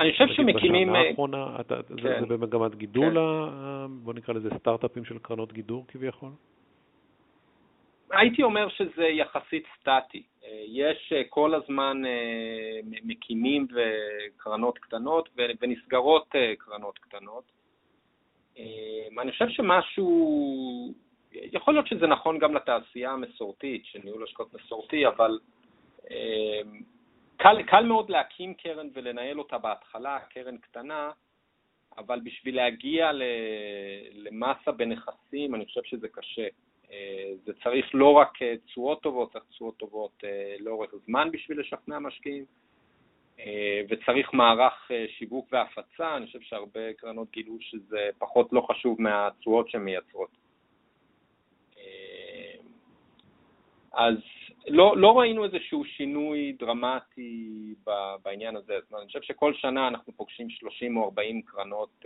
אני 0.00 0.12
חושב 0.12 0.26
שמקימים... 0.26 0.88
בשנה 0.88 0.98
האחרונה, 0.98 1.56
אתה, 1.60 1.80
כן. 1.88 2.02
זה, 2.02 2.16
זה 2.20 2.26
במגמת 2.26 2.74
גידול, 2.74 3.14
כן. 3.14 3.92
בוא 4.04 4.14
נקרא 4.14 4.34
לזה 4.34 4.48
סטארט-אפים 4.58 5.04
של 5.04 5.18
קרנות 5.18 5.52
גידור 5.52 5.84
כביכול? 5.88 6.30
הייתי 8.10 8.42
אומר 8.42 8.68
שזה 8.68 9.04
יחסית 9.04 9.64
סטטי. 9.80 10.22
אה, 10.44 10.62
יש 10.66 11.12
אה, 11.16 11.22
כל 11.28 11.54
הזמן 11.54 12.02
אה, 12.06 12.80
מקימים 12.84 13.66
וקרנות 13.74 14.78
קטנות 14.78 15.28
ונסגרות 15.60 16.34
קרנות 16.58 16.98
קטנות. 16.98 17.44
אני 19.22 19.32
חושב 19.32 19.48
שמשהו, 19.48 20.94
יכול 21.32 21.74
להיות 21.74 21.86
שזה 21.86 22.06
נכון 22.06 22.38
גם 22.38 22.54
לתעשייה 22.54 23.10
המסורתית, 23.10 23.84
של 23.84 24.00
ניהול 24.04 24.24
השקעות 24.24 24.54
מסורתי, 24.54 25.06
אבל 25.06 25.38
קל, 27.36 27.62
קל 27.62 27.84
מאוד 27.84 28.10
להקים 28.10 28.54
קרן 28.54 28.88
ולנהל 28.94 29.38
אותה 29.38 29.58
בהתחלה, 29.58 30.18
קרן 30.20 30.58
קטנה, 30.58 31.10
אבל 31.98 32.20
בשביל 32.20 32.56
להגיע 32.56 33.10
למסה 34.14 34.72
בנכסים, 34.72 35.54
אני 35.54 35.66
חושב 35.66 35.82
שזה 35.84 36.08
קשה. 36.08 36.46
אה, 36.90 37.32
זה 37.44 37.52
צריך 37.64 37.86
לא 37.94 38.12
רק 38.12 38.42
אה, 38.42 38.54
תשואות 38.66 39.02
טובות, 39.02 39.32
צריך 39.32 39.44
תשואות 39.50 39.76
טובות 39.76 40.24
אה, 40.24 40.56
לאורך 40.60 40.90
זמן 41.06 41.28
בשביל 41.32 41.60
לשכנע 41.60 41.98
משקיעים, 41.98 42.44
וצריך 43.88 44.34
מערך 44.34 44.90
שיווק 45.18 45.48
והפצה, 45.52 46.16
אני 46.16 46.26
חושב 46.26 46.40
שהרבה 46.40 46.92
קרנות 46.92 47.30
גילו 47.30 47.56
שזה 47.60 48.10
פחות 48.18 48.52
לא 48.52 48.60
חשוב 48.60 49.02
מהתשואות 49.02 49.70
שהן 49.70 49.82
מייצרות. 49.82 50.30
אז 53.98 54.14
לא, 54.68 54.96
לא 54.96 55.18
ראינו 55.18 55.44
איזשהו 55.44 55.84
שינוי 55.84 56.52
דרמטי 56.58 57.74
בעניין 58.24 58.56
הזה. 58.56 58.74
זאת 58.80 58.90
אומרת, 58.90 59.02
אני 59.02 59.06
חושב 59.06 59.22
שכל 59.22 59.54
שנה 59.54 59.88
אנחנו 59.88 60.12
פוגשים 60.12 60.50
30 60.50 60.96
או 60.96 61.04
40 61.04 61.42
קרנות 61.42 62.04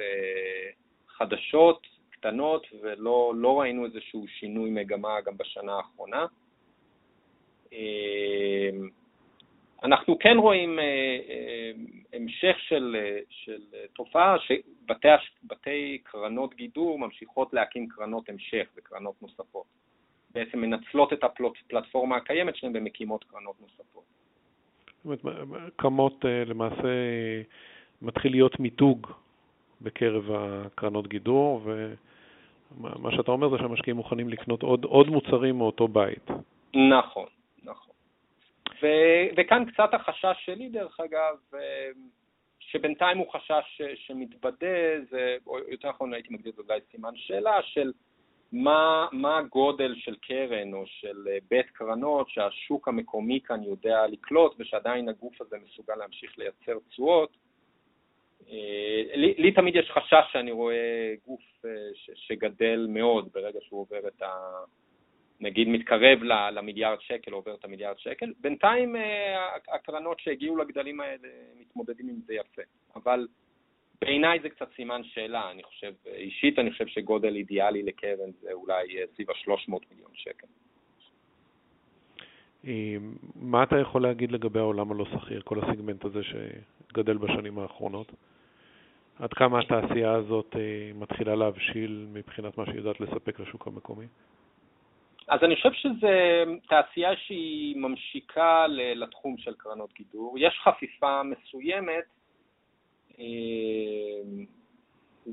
חדשות, 1.09 1.87
קטנות, 2.11 2.67
ולא 2.83 3.33
לא 3.37 3.61
ראינו 3.61 3.85
איזשהו 3.85 4.29
שינוי 4.29 4.71
מגמה 4.71 5.21
גם 5.21 5.37
בשנה 5.37 5.73
האחרונה. 5.73 6.27
אמ, 7.73 8.89
אנחנו 9.85 10.19
כן 10.19 10.37
רואים 10.37 10.79
אה, 10.79 10.85
אה, 11.29 11.73
המשך 12.13 12.57
של, 12.59 12.97
של 13.29 13.61
תופעה 13.93 14.37
שבתי 14.39 15.99
קרנות 16.03 16.55
גידור 16.55 16.99
ממשיכות 16.99 17.53
להקים 17.53 17.89
קרנות 17.89 18.29
המשך 18.29 18.69
וקרנות 18.77 19.23
נוספות. 19.23 19.82
בעצם 20.35 20.59
מנצלות 20.59 21.13
את 21.13 21.25
הפלטפורמה 21.25 22.17
הקיימת 22.17 22.57
שלהן 22.57 22.73
ומקימות 22.77 23.25
קרנות 23.25 23.57
נוספות. 23.61 24.05
זאת 25.05 25.25
אומרת, 25.25 25.73
קמות 25.77 26.25
אה, 26.25 26.45
למעשה 26.45 26.89
מתחיל 28.03 28.33
להיות 28.33 28.61
מיתוג 28.61 29.07
בקרב 29.81 30.31
הקרנות 30.33 31.09
גידור, 31.09 31.61
ו... 31.65 31.95
מה 32.81 33.13
שאתה 33.17 33.31
אומר 33.31 33.49
זה 33.49 33.59
שהמשקיעים 33.59 33.97
מוכנים 33.97 34.29
לקנות 34.29 34.63
עוד, 34.63 34.85
עוד 34.85 35.09
מוצרים 35.09 35.59
מאותו 35.59 35.89
בית. 35.89 36.31
נכון, 36.75 37.27
נכון. 37.63 37.95
ו, 38.83 38.87
וכאן 39.37 39.65
קצת 39.73 39.95
החשש 39.95 40.37
שלי, 40.45 40.69
דרך 40.69 41.01
אגב, 41.01 41.37
אה, 41.55 41.91
שבינתיים 42.61 43.19
הוא 43.19 43.33
חשש 43.33 43.83
שמתבדה, 43.95 45.05
זה, 45.11 45.37
או 45.47 45.59
יותר 45.69 45.89
נכון 45.89 46.15
הייתי 46.15 46.35
מגדיר 46.35 46.51
את 46.51 46.57
זה 46.57 46.63
אולי 46.63 46.81
סימן 46.91 47.17
שאלה, 47.17 47.63
של 47.63 47.93
מה, 48.53 49.07
מה 49.13 49.39
הגודל 49.39 49.95
של 49.97 50.17
קרן 50.17 50.75
או 50.75 50.87
של 50.87 51.29
אה, 51.29 51.39
בית 51.51 51.71
קרנות 51.71 52.29
שהשוק 52.29 52.89
המקומי 52.89 53.41
כאן 53.45 53.63
יודע 53.63 54.07
לקלוט 54.07 54.55
ושעדיין 54.59 55.09
הגוף 55.09 55.41
הזה 55.41 55.57
מסוגל 55.65 55.95
להמשיך 55.95 56.39
לייצר 56.39 56.79
תשואות. 56.89 57.37
אה, 58.49 59.03
לי, 59.15 59.35
לי 59.39 59.53
תמיד 59.53 59.77
יש 59.77 59.91
חשש 59.91 60.33
שאני 60.33 60.51
רואה 60.51 61.15
גוף 61.27 61.41
אה, 61.65 61.71
ש, 61.95 62.11
שגדל 62.15 62.87
מאוד 62.89 63.29
ברגע 63.33 63.59
שהוא 63.63 63.81
עובר 63.81 64.09
את 64.09 64.23
ה... 64.23 64.31
נגיד 65.41 65.69
מתקרב 65.69 66.23
למיליארד 66.53 67.01
שקל, 67.01 67.33
עובר 67.33 67.55
את 67.55 67.65
המיליארד 67.65 67.99
שקל. 67.99 68.33
בינתיים 68.41 68.97
הקרנות 69.69 70.21
שהגיעו 70.21 70.57
לגדלים 70.57 71.01
האלה 71.01 71.29
מתמודדים 71.61 72.09
עם 72.09 72.21
זה 72.27 72.35
יפה. 72.35 72.63
אבל 72.97 73.27
בעיניי 74.03 74.39
זה 74.43 74.49
קצת 74.49 74.69
סימן 74.77 75.05
שאלה, 75.05 75.51
אני 75.51 75.63
חושב, 75.63 75.93
אישית 76.07 76.59
אני 76.59 76.71
חושב 76.71 76.87
שגודל 76.87 77.35
אידיאלי 77.37 77.83
לקרן 77.83 78.31
זה 78.41 78.53
אולי 78.53 78.97
סביב 79.15 79.31
ה-300 79.31 79.79
מיליון 79.91 80.11
שקל. 80.15 80.47
מה 83.35 83.63
אתה 83.63 83.79
יכול 83.79 84.03
להגיד 84.03 84.33
לגבי 84.33 84.59
העולם 84.59 84.93
הלא 84.93 85.05
שכיר, 85.05 85.43
כל 85.45 85.59
הסגמנט 85.59 86.05
הזה 86.05 86.21
שגדל 86.23 87.17
בשנים 87.17 87.59
האחרונות? 87.59 88.13
עד 89.19 89.33
כמה 89.33 89.61
התעשייה 89.61 90.13
הזאת 90.13 90.57
אה, 90.57 90.91
מתחילה 90.95 91.35
להבשיל 91.35 92.07
מבחינת 92.13 92.59
מה 92.59 92.67
שהיא 92.67 92.77
יודעת 92.77 93.01
לספק 93.01 93.41
לשוק 93.41 93.67
המקומי? 93.67 94.07
אז 95.29 95.41
אני 95.43 95.57
חושב 95.57 95.73
שזו 95.73 96.09
תעשייה 96.69 97.17
שהיא 97.17 97.77
ממשיקה 97.77 98.67
לתחום 98.69 99.39
של 99.39 99.55
קרנות 99.55 99.93
גידור. 99.93 100.37
יש 100.39 100.61
חפיפה 100.65 101.23
מסוימת, 101.23 101.89
אה, 101.89 102.22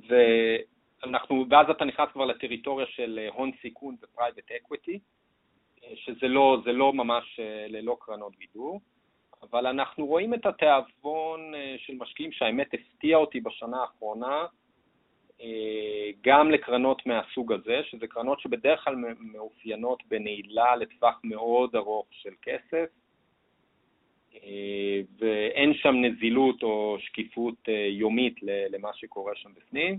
ואנחנו, 0.10 1.46
ואז 1.50 1.70
אתה 1.70 1.86
נכנס 1.86 2.10
כבר 2.14 2.26
לטריטוריה 2.26 2.88
של 2.88 3.28
הון 3.34 3.52
סיכון 3.62 3.96
ו 4.02 4.08
private 4.08 4.52
equity, 4.52 5.00
אה, 5.84 5.92
שזה 5.96 6.28
לא, 6.28 6.58
לא 6.66 6.94
ממש 6.94 7.40
ללא 7.70 7.98
קרנות 8.00 8.36
גידור. 8.40 8.80
אבל 9.44 9.68
אנחנו 9.68 10.06
רואים 10.06 10.34
את 10.34 10.46
התיאבון 10.46 11.56
אה, 11.56 11.76
של 11.78 11.94
משקיעים 11.94 12.32
שהאמת 12.32 12.68
הפתיע 12.74 13.18
אותי 13.18 13.42
בשנה 13.42 13.82
האחרונה, 13.82 14.46
אה, 15.42 16.10
גם 16.22 16.52
לקרנות 16.52 17.06
מהסוג 17.06 17.54
הזה, 17.54 17.82
שזה 17.84 18.08
קרנות 18.08 18.40
שבדרך 18.40 18.84
כלל 18.84 18.96
מאופיינות 19.20 20.04
בנעילה 20.08 20.76
לטווח 20.76 21.20
מאוד 21.24 21.76
ארוך 21.76 22.08
של 22.12 22.34
כסף, 22.42 22.74
אה, 22.74 22.86
ואין 25.20 25.74
שם 25.74 25.96
נזילות 26.02 26.64
או 26.64 26.98
שקיפות 27.00 27.56
יומית 27.90 28.36
למה 28.44 28.90
שקורה 28.94 29.36
שם 29.36 29.50
בפנים. 29.58 29.98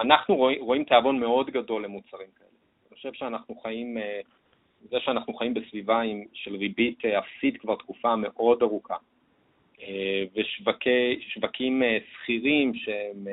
אנחנו 0.00 0.36
רואים, 0.36 0.62
רואים 0.62 0.84
תיאבון 0.84 1.20
מאוד 1.20 1.50
גדול 1.50 1.84
למוצרים 1.84 2.28
כאלה. 2.38 2.48
אני 2.90 2.96
חושב 2.96 3.12
שאנחנו 3.12 3.54
חיים 3.54 3.98
זה 4.90 5.00
שאנחנו 5.00 5.34
חיים 5.34 5.54
בסביבה 5.54 6.00
עם, 6.00 6.24
של 6.32 6.56
ריבית 6.56 7.04
אה, 7.04 7.18
אפסית 7.18 7.60
כבר 7.60 7.76
תקופה 7.76 8.16
מאוד 8.16 8.62
ארוכה, 8.62 8.96
אה, 9.82 10.24
ושווקים 10.34 11.82
אה, 11.82 11.98
שכירים 12.12 12.74
שהם 12.74 13.26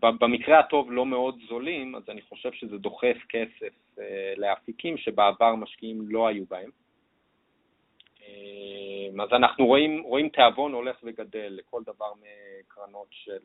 במקרה 0.00 0.58
הטוב 0.58 0.92
לא 0.92 1.06
מאוד 1.06 1.38
זולים, 1.48 1.94
אז 1.94 2.02
אני 2.08 2.22
חושב 2.22 2.52
שזה 2.52 2.78
דוחף 2.78 3.16
כסף 3.28 3.98
לאפיקים 4.36 4.96
שבעבר 4.96 5.54
משקיעים 5.54 6.02
לא 6.08 6.26
היו 6.26 6.44
בהם. 6.50 6.70
אז 9.22 9.32
אנחנו 9.32 9.66
רואים, 9.66 10.02
רואים 10.02 10.28
תיאבון 10.28 10.72
הולך 10.72 10.96
וגדל 11.02 11.48
לכל 11.50 11.82
דבר 11.86 12.12
מקרנות 12.20 13.06
של 13.10 13.38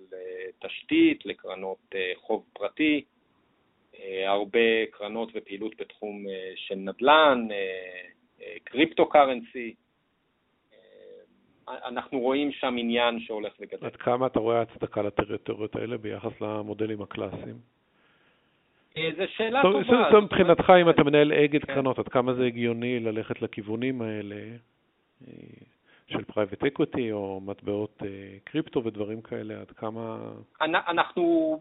תשתית 0.59 1.25
לקרנות 1.25 1.95
חוב 2.15 2.45
פרטי, 2.53 3.03
אה, 3.99 4.31
הרבה 4.31 4.85
קרנות 4.91 5.31
ופעילות 5.35 5.75
בתחום 5.81 6.27
אה, 6.27 6.51
של 6.55 6.75
נדל"ן, 6.75 7.47
אה, 7.51 8.53
קריפטו 8.63 9.09
קרנסי. 9.09 9.75
אנחנו 11.67 12.19
רואים 12.19 12.51
שם 12.51 12.75
עניין 12.77 13.19
שהולך 13.19 13.53
וגדל. 13.59 13.85
עד 13.85 13.95
כמה 13.95 14.27
אתה 14.27 14.39
רואה 14.39 14.61
הצדקה 14.61 15.01
לטריטוריות 15.01 15.75
האלה 15.75 15.97
ביחס 15.97 16.41
למודלים 16.41 17.01
הקלאסיים? 17.01 17.57
זו 18.95 19.23
שאלה 19.27 19.61
טובה. 19.61 19.83
זאת 19.83 19.89
אומרת, 19.89 20.23
מבחינתך, 20.23 20.73
אם 20.81 20.89
אתה 20.89 21.03
מנהל 21.03 21.33
אגד 21.33 21.65
כן. 21.65 21.73
קרנות, 21.73 21.99
עד 21.99 22.07
כמה 22.07 22.33
זה 22.33 22.45
הגיוני 22.45 22.99
ללכת 22.99 23.41
לכיוונים 23.41 24.01
האלה 24.01 24.35
של 26.07 26.23
private 26.23 26.63
equity 26.63 27.11
או 27.11 27.41
מטבעות 27.41 28.03
קריפטו 28.43 28.83
ודברים 28.83 29.21
כאלה? 29.21 29.61
עד 29.61 29.71
כמה... 29.71 30.31
אנחנו 30.61 31.59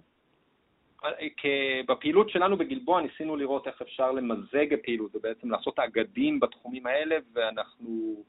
בפעילות 1.88 2.30
שלנו 2.30 2.56
בגלבוע 2.56 3.00
ניסינו 3.00 3.36
לראות 3.36 3.66
איך 3.66 3.82
אפשר 3.82 4.12
למזג 4.12 4.74
הפעילות 4.74 5.16
ובעצם 5.16 5.50
לעשות 5.50 5.78
אגדים 5.78 6.40
בתחומים 6.40 6.86
האלה, 6.86 7.16
ואנחנו 7.32 8.22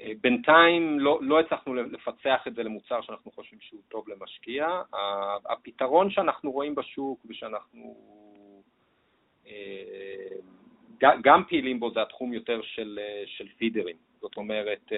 אה, 0.00 0.12
בינתיים 0.20 1.00
לא, 1.00 1.18
לא 1.22 1.40
הצלחנו 1.40 1.74
לפצח 1.74 2.40
את 2.46 2.54
זה 2.54 2.62
למוצר 2.62 3.00
שאנחנו 3.02 3.30
חושבים 3.30 3.60
שהוא 3.60 3.80
טוב 3.88 4.08
למשקיע. 4.08 4.82
הפתרון 5.46 6.10
שאנחנו 6.10 6.50
רואים 6.50 6.74
בשוק 6.74 7.20
ושאנחנו 7.28 7.94
אה, 9.46 9.52
גם 11.00 11.42
פעילים 11.48 11.80
בו 11.80 11.90
זה 11.90 12.02
התחום 12.02 12.32
יותר 12.32 12.60
של, 12.62 12.98
של 13.26 13.48
פידרים. 13.58 13.96
זאת 14.20 14.36
אומרת, 14.36 14.92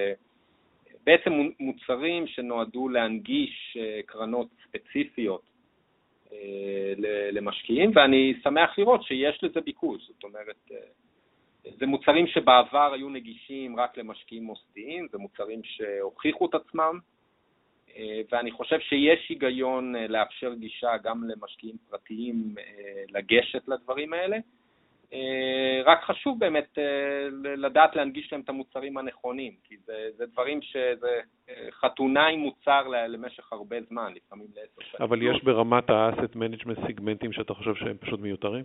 בעצם 1.07 1.33
מוצרים 1.61 2.27
שנועדו 2.27 2.89
להנגיש 2.89 3.79
קרנות 4.07 4.49
ספציפיות 4.65 5.43
למשקיעים, 7.33 7.91
ואני 7.95 8.35
שמח 8.43 8.79
לראות 8.79 9.03
שיש 9.03 9.45
לזה 9.45 9.61
ביקוש. 9.61 10.03
זאת 10.09 10.25
אומרת, 10.25 10.71
זה 11.65 11.87
מוצרים 11.87 12.27
שבעבר 12.27 12.93
היו 12.93 13.09
נגישים 13.09 13.81
רק 13.81 13.99
למשקיעים 13.99 14.45
מוסדיים, 14.45 15.07
זה 15.13 15.19
מוצרים 15.19 15.61
שהוכיחו 15.65 16.47
את 16.47 16.55
עצמם, 16.55 16.99
אה, 17.97 18.21
ואני 18.33 18.51
חושב 18.51 18.81
שיש 18.81 19.29
היגיון 19.29 19.97
אה, 19.97 20.07
לאפשר 20.07 20.55
גישה 20.55 20.97
גם 21.03 21.25
למשקיעים 21.25 21.77
פרטיים 21.91 22.55
אה, 22.59 23.03
לגשת 23.09 23.69
לדברים 23.69 24.13
האלה. 24.13 24.37
רק 25.85 26.03
חשוב 26.03 26.39
באמת 26.39 26.79
לדעת 27.43 27.97
להנגיש 27.97 28.33
להם 28.33 28.41
את 28.41 28.49
המוצרים 28.49 28.97
הנכונים, 28.97 29.53
כי 29.65 29.77
זה, 29.85 30.09
זה 30.17 30.27
דברים 30.27 30.63
שזה 30.63 31.21
חתונה 31.71 32.27
עם 32.27 32.41
מוצר 32.41 32.89
למשך 32.89 33.53
הרבה 33.53 33.77
זמן, 33.89 34.13
לפעמים 34.17 34.47
לעשר 34.57 34.91
שנים. 34.91 35.09
אבל 35.09 35.23
יש 35.23 35.45
ברמת 35.45 35.91
ה-asset 35.91 36.37
management 36.37 36.87
סיגמנטים 36.87 37.33
שאתה 37.33 37.55
חושב 37.55 37.75
שהם 37.75 37.97
פשוט 37.99 38.21
מיותרים? 38.21 38.65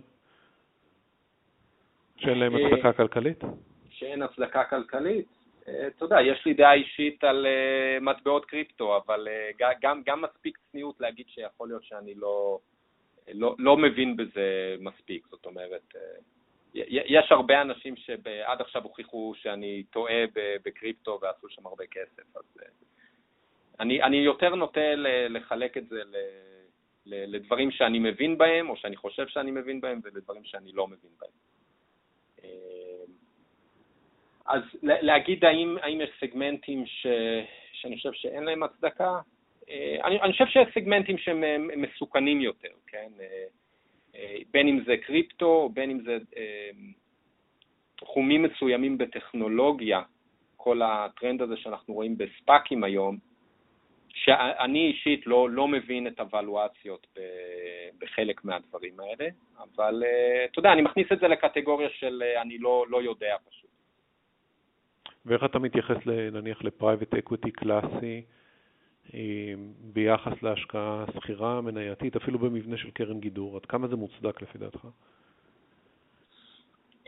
שאין 2.16 2.38
להם 2.38 2.52
הצדקה 2.56 2.92
כלכלית? 2.92 3.44
שאין 3.90 4.22
הצדקה 4.22 4.64
כלכלית. 4.64 5.26
אה, 5.68 5.86
אתה 5.86 6.04
יודע, 6.04 6.16
יש 6.22 6.46
לי 6.46 6.54
דעה 6.54 6.74
אישית 6.74 7.24
על 7.24 7.46
uh, 7.46 8.00
מטבעות 8.04 8.44
קריפטו, 8.44 8.96
אבל 8.96 9.28
uh, 9.28 9.56
גם, 9.82 10.02
גם 10.06 10.22
מספיק 10.22 10.58
צניעות 10.72 11.00
להגיד 11.00 11.26
שיכול 11.28 11.68
להיות 11.68 11.84
שאני 11.84 12.14
לא, 12.14 12.58
לא, 13.32 13.54
לא 13.58 13.76
מבין 13.76 14.16
בזה 14.16 14.76
מספיק. 14.80 15.26
זאת 15.30 15.46
אומרת, 15.46 15.82
uh, 15.94 15.98
יש 16.88 17.32
הרבה 17.32 17.62
אנשים 17.62 17.96
שעד 17.96 18.60
עכשיו 18.60 18.82
הוכיחו 18.82 19.32
שאני 19.36 19.82
טועה 19.90 20.24
בקריפטו 20.64 21.18
ועשו 21.22 21.48
שם 21.48 21.66
הרבה 21.66 21.84
כסף, 21.86 22.36
אז 22.36 22.44
uh, 22.58 22.62
אני, 23.80 24.02
אני 24.02 24.16
יותר 24.16 24.54
נוטה 24.54 24.94
לחלק 25.28 25.76
את 25.76 25.88
זה 25.88 26.02
לדברים 27.06 27.70
שאני 27.70 27.98
מבין 27.98 28.38
בהם, 28.38 28.70
או 28.70 28.76
שאני 28.76 28.96
חושב 28.96 29.28
שאני 29.28 29.50
מבין 29.50 29.80
בהם, 29.80 30.00
ולדברים 30.04 30.44
שאני 30.44 30.72
לא 30.72 30.86
מבין 30.86 31.10
בהם. 31.20 31.30
אז 34.46 34.62
להגיד 34.82 35.44
האם, 35.44 35.76
האם 35.82 36.00
יש 36.00 36.10
סגמנטים 36.20 36.86
ש, 36.86 37.06
שאני 37.72 37.96
חושב 37.96 38.12
שאין 38.12 38.44
להם 38.44 38.62
הצדקה, 38.62 39.18
אה, 39.68 39.96
אני, 40.04 40.20
אני 40.20 40.32
חושב 40.32 40.46
שיש 40.46 40.68
סגמנטים 40.74 41.18
שהם 41.18 41.42
מסוכנים 41.82 42.40
יותר, 42.40 42.72
כן? 42.86 43.12
אה, 44.16 44.24
אה, 44.24 44.38
בין 44.50 44.68
אם 44.68 44.80
זה 44.86 44.96
קריפטו, 44.96 45.70
בין 45.74 45.90
אם 45.90 46.00
זה 46.00 46.18
תחומים 47.96 48.42
מסוימים 48.42 48.98
בטכנולוגיה, 48.98 50.02
כל 50.56 50.82
הטרנד 50.82 51.42
הזה 51.42 51.56
שאנחנו 51.56 51.94
רואים 51.94 52.18
בספאקים 52.18 52.84
היום, 52.84 53.18
שאני 54.08 54.86
אישית 54.86 55.26
לא, 55.26 55.50
לא 55.50 55.68
מבין 55.68 56.06
את 56.06 56.20
הוולואציות 56.20 57.06
בחלק 57.98 58.44
מהדברים 58.44 59.00
האלה, 59.00 59.28
אבל 59.58 60.02
אתה 60.50 60.58
יודע, 60.58 60.72
אני 60.72 60.82
מכניס 60.82 61.06
את 61.12 61.20
זה 61.20 61.28
לקטגוריה 61.28 61.88
של 61.90 62.22
אני 62.42 62.58
לא, 62.58 62.84
לא 62.88 63.02
יודע 63.02 63.36
פשוט. 63.50 63.70
ואיך 65.26 65.44
אתה 65.44 65.58
מתייחס 65.58 65.96
נניח 66.32 66.64
ל 66.64 66.70
private 66.70 67.14
equity 67.14 67.50
קלאסי 67.50 68.16
אה, 68.16 68.35
ביחס 69.92 70.42
להשקעה 70.42 71.04
סחירה, 71.14 71.60
מנייתית, 71.60 72.16
אפילו 72.16 72.38
במבנה 72.38 72.76
של 72.76 72.90
קרן 72.90 73.20
גידור? 73.20 73.56
עד 73.56 73.66
כמה 73.66 73.88
זה 73.88 73.96
מוצדק 73.96 74.42
לפי 74.42 74.58
דעתך? 74.58 74.86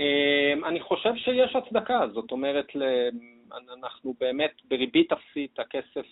אה, 0.01 0.53
אני 0.69 0.81
חושב 0.81 1.15
שיש 1.17 1.57
הצדקה, 1.57 2.01
זאת 2.15 2.33
אומרת, 2.33 2.67
אנחנו 3.79 4.15
באמת 4.21 4.53
בריבית 4.69 5.13
אפסית, 5.13 5.59
הכסף, 5.59 6.07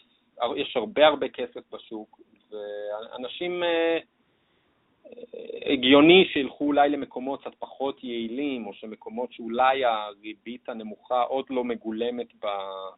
יש 0.57 0.77
הרבה 0.77 1.07
הרבה 1.07 1.29
כסף 1.29 1.75
בשוק, 1.75 2.21
ואנשים 2.51 3.63
אה, 3.63 3.99
הגיוני 5.73 6.25
שילכו 6.33 6.65
אולי 6.65 6.89
למקומות 6.89 7.41
קצת 7.41 7.55
פחות 7.59 8.05
יעילים, 8.05 8.67
או 8.67 8.75
שמקומות 8.75 9.33
שאולי 9.33 9.85
הריבית 9.85 10.69
הנמוכה 10.69 11.23
עוד 11.23 11.45
לא 11.51 11.65
מגולמת 11.65 12.35
ב, 12.43 12.45
אה, 12.45 12.89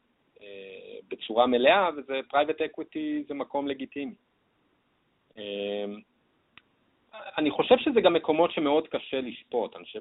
בצורה 1.08 1.46
מלאה, 1.46 1.90
וזה 1.96 2.20
private 2.28 2.60
equity 2.60 3.24
זה 3.28 3.34
מקום 3.34 3.68
לגיטימי. 3.68 4.14
אה, 5.38 5.84
אני 7.38 7.50
חושב 7.50 7.78
שזה 7.78 8.00
גם 8.00 8.12
מקומות 8.12 8.50
שמאוד 8.52 8.88
קשה 8.88 9.20
לשפוט, 9.20 9.76
אני 9.76 9.84
חושב 9.84 10.00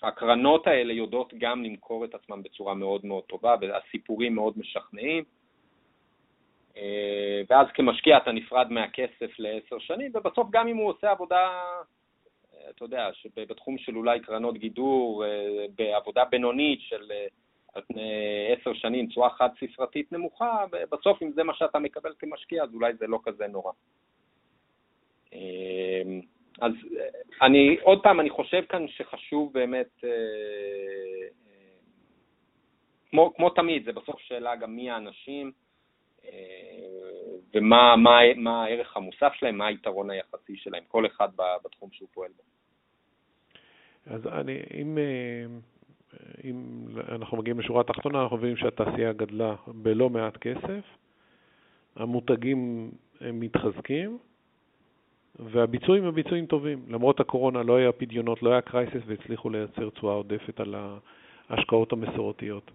שהקרנות 0.00 0.64
שה... 0.64 0.70
האלה 0.70 0.92
יודעות 0.92 1.34
גם 1.38 1.64
למכור 1.64 2.04
את 2.04 2.14
עצמן 2.14 2.42
בצורה 2.42 2.74
מאוד 2.74 3.06
מאוד 3.06 3.24
טובה, 3.24 3.54
והסיפורים 3.60 4.34
מאוד 4.34 4.58
משכנעים. 4.58 5.24
אה, 6.76 7.42
ואז 7.50 7.66
כמשקיע 7.74 8.16
אתה 8.16 8.32
נפרד 8.32 8.72
מהכסף 8.72 9.38
לעשר 9.38 9.78
שנים, 9.78 10.12
ובסוף 10.14 10.48
גם 10.50 10.68
אם 10.68 10.76
הוא 10.76 10.90
עושה 10.90 11.10
עבודה, 11.10 11.50
אה, 12.54 12.70
אתה 12.70 12.84
יודע, 12.84 13.10
בתחום 13.36 13.78
של 13.78 13.96
אולי 13.96 14.20
קרנות 14.20 14.58
גידור, 14.58 15.24
אה, 15.24 15.66
בעבודה 15.74 16.24
בינונית 16.24 16.80
של 16.80 17.12
על 17.76 17.82
פני 17.88 18.10
עשר 18.52 18.74
שנים, 18.74 19.06
תשואה 19.06 19.30
חד-ספרתית 19.30 20.12
נמוכה, 20.12 20.64
בסוף 20.90 21.22
אם 21.22 21.32
זה 21.32 21.42
מה 21.42 21.54
שאתה 21.54 21.78
מקבל 21.78 22.12
כמשקיע, 22.18 22.62
אז 22.62 22.74
אולי 22.74 22.94
זה 22.94 23.06
לא 23.06 23.20
כזה 23.24 23.46
נורא. 23.46 23.72
אז 26.60 26.72
אני, 27.42 27.76
עוד 27.82 28.02
פעם, 28.02 28.20
אני 28.20 28.30
חושב 28.30 28.62
כאן 28.68 28.88
שחשוב 28.88 29.52
באמת, 29.52 30.04
כמו, 33.10 33.34
כמו 33.34 33.50
תמיד, 33.50 33.84
זה 33.84 33.92
בסוף 33.92 34.20
שאלה 34.20 34.56
גם 34.56 34.76
מי 34.76 34.90
האנשים, 34.90 35.52
ומה 37.54 37.96
מה, 37.96 38.20
מה 38.36 38.64
הערך 38.64 38.96
המוסף 38.96 39.32
שלהם, 39.34 39.58
מה 39.58 39.66
היתרון 39.66 40.10
היחסי 40.10 40.56
שלהם, 40.56 40.84
כל 40.88 41.06
אחד 41.06 41.28
בתחום 41.64 41.90
שהוא 41.92 42.08
פועל 42.12 42.30
בו. 42.36 42.42
אז 44.06 44.26
אני, 44.26 44.60
אם, 44.74 44.98
אם 46.44 46.86
אנחנו 47.08 47.36
מגיעים 47.36 47.60
לשורה 47.60 47.80
התחתונה, 47.80 48.22
אנחנו 48.22 48.36
מבינים 48.36 48.56
שהתעשייה 48.56 49.12
גדלה 49.12 49.54
בלא 49.66 50.10
מעט 50.10 50.36
כסף, 50.36 50.84
המותגים 51.96 52.90
הם 53.20 53.40
מתחזקים, 53.40 54.18
והביצועים 55.38 56.04
הם 56.04 56.14
ביצועים 56.14 56.46
טובים. 56.46 56.78
למרות 56.88 57.20
הקורונה 57.20 57.62
לא 57.62 57.76
היה 57.76 57.92
פדיונות, 57.92 58.42
לא 58.42 58.50
היה 58.50 58.60
קרייסס, 58.60 59.00
והצליחו 59.06 59.50
לייצר 59.50 59.90
תשואה 59.90 60.14
עודפת 60.14 60.60
על 60.60 60.74
ההשקעות 61.50 61.92
המסורתיות. 61.92 62.70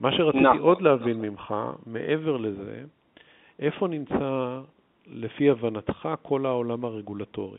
מה 0.00 0.12
שרציתי 0.12 0.44
נכון. 0.44 0.58
עוד 0.58 0.82
להבין 0.82 1.20
ממך, 1.20 1.54
מעבר 1.86 2.36
לזה, 2.36 2.84
איפה 3.58 3.88
נמצא, 3.88 4.60
לפי 5.06 5.50
הבנתך, 5.50 6.08
כל 6.22 6.46
העולם 6.46 6.84
הרגולטורי? 6.84 7.58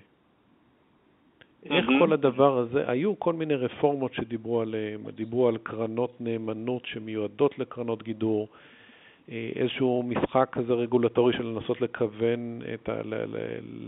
איך 1.65 1.85
כל 1.99 2.13
הדבר 2.13 2.57
הזה, 2.57 2.91
היו 2.91 3.19
כל 3.19 3.33
מיני 3.33 3.55
רפורמות 3.55 4.13
שדיברו 4.13 4.61
עליהן, 4.61 5.01
דיברו 5.15 5.47
על 5.47 5.57
קרנות 5.57 6.21
נאמנות 6.21 6.85
שמיועדות 6.85 7.59
לקרנות 7.59 8.03
גידור, 8.03 8.47
אה, 9.31 9.49
איזשהו 9.55 10.03
משחק 10.03 10.49
כזה 10.51 10.73
רגולטורי 10.73 11.33
של 11.33 11.45
לנסות 11.45 11.81
לכוון, 11.81 12.61
את 12.73 12.89
ה, 12.89 13.01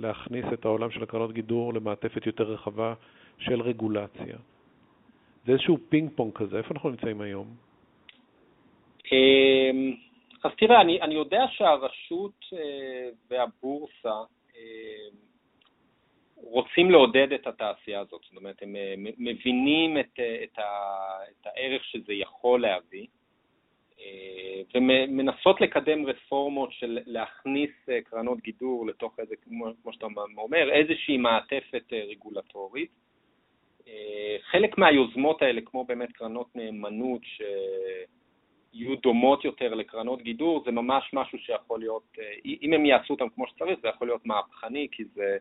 להכניס 0.02 0.46
את 0.54 0.66
העולם 0.66 0.92
של 0.92 1.04
הקרנות 1.04 1.34
גידור 1.34 1.74
למעטפת 1.74 2.26
יותר 2.26 2.44
רחבה 2.44 2.94
של 3.38 3.62
רגולציה. 3.62 4.38
זה 5.46 5.52
איזשהו 5.52 5.78
פינג 5.90 6.10
פונג 6.16 6.34
כזה, 6.34 6.58
איפה 6.58 6.74
אנחנו 6.74 6.90
נמצאים 6.90 7.22
היום? 7.22 7.48
אמ, 9.12 9.94
אז 10.44 10.52
תראה, 10.58 10.82
אני, 10.82 11.02
אני 11.02 11.14
יודע 11.14 11.46
שהרשות 11.50 12.46
אה, 12.54 13.10
והבורסה 13.30 14.24
אה, 14.56 14.62
רוצים 16.36 16.92
לעודד 16.92 17.34
את 17.34 17.48
התעשייה 17.48 18.00
הזאת, 18.00 18.22
זאת 18.24 18.38
אומרת, 18.38 18.62
הם 18.62 18.76
אה, 18.76 18.94
מבינים 18.98 19.98
את, 20.00 20.20
את, 20.44 20.60
ה, 20.60 20.64
את 21.32 21.48
הערך 21.48 21.84
שזה 21.84 22.14
יכול 22.14 22.62
להביא, 22.62 23.08
ומנסות 24.76 25.62
לקדם 25.62 26.06
רפורמות 26.06 26.72
של 26.72 27.00
להכניס 27.06 27.72
קרנות 28.04 28.42
גידור 28.42 28.88
לתוך 28.88 29.20
איזה, 29.20 29.36
כמו, 29.36 29.66
כמו 29.84 29.94
שאתה 29.94 30.06
אומר, 30.38 30.72
איזושהי 30.72 31.18
מעטפת 31.18 31.94
רגולטורית. 32.10 32.90
חלק 34.52 34.78
מהיוזמות 34.78 35.42
האלה, 35.42 35.62
כמו 35.62 35.84
באמת 35.84 36.12
קרנות 36.12 36.56
נאמנות, 36.56 37.22
ש... 37.24 37.42
יהיו 38.76 38.96
דומות 38.96 39.46
יותר 39.46 39.74
לקרנות 39.74 40.22
גידור, 40.22 40.64
זה 40.66 40.72
ממש 40.72 41.10
משהו 41.14 41.40
שיכול 41.40 41.80
להיות, 41.80 42.04
אה, 42.20 42.52
אם 42.62 42.74
הם 42.74 42.86
יעשו 42.86 43.14
אותם 43.14 43.30
כמו 43.36 43.48
שצריך, 43.48 43.80
זה 43.82 43.88
יכול 43.88 44.08
להיות 44.08 44.26
מהפכני, 44.26 44.88
כי 44.92 45.04
זה, 45.06 45.24
אה, 45.24 45.38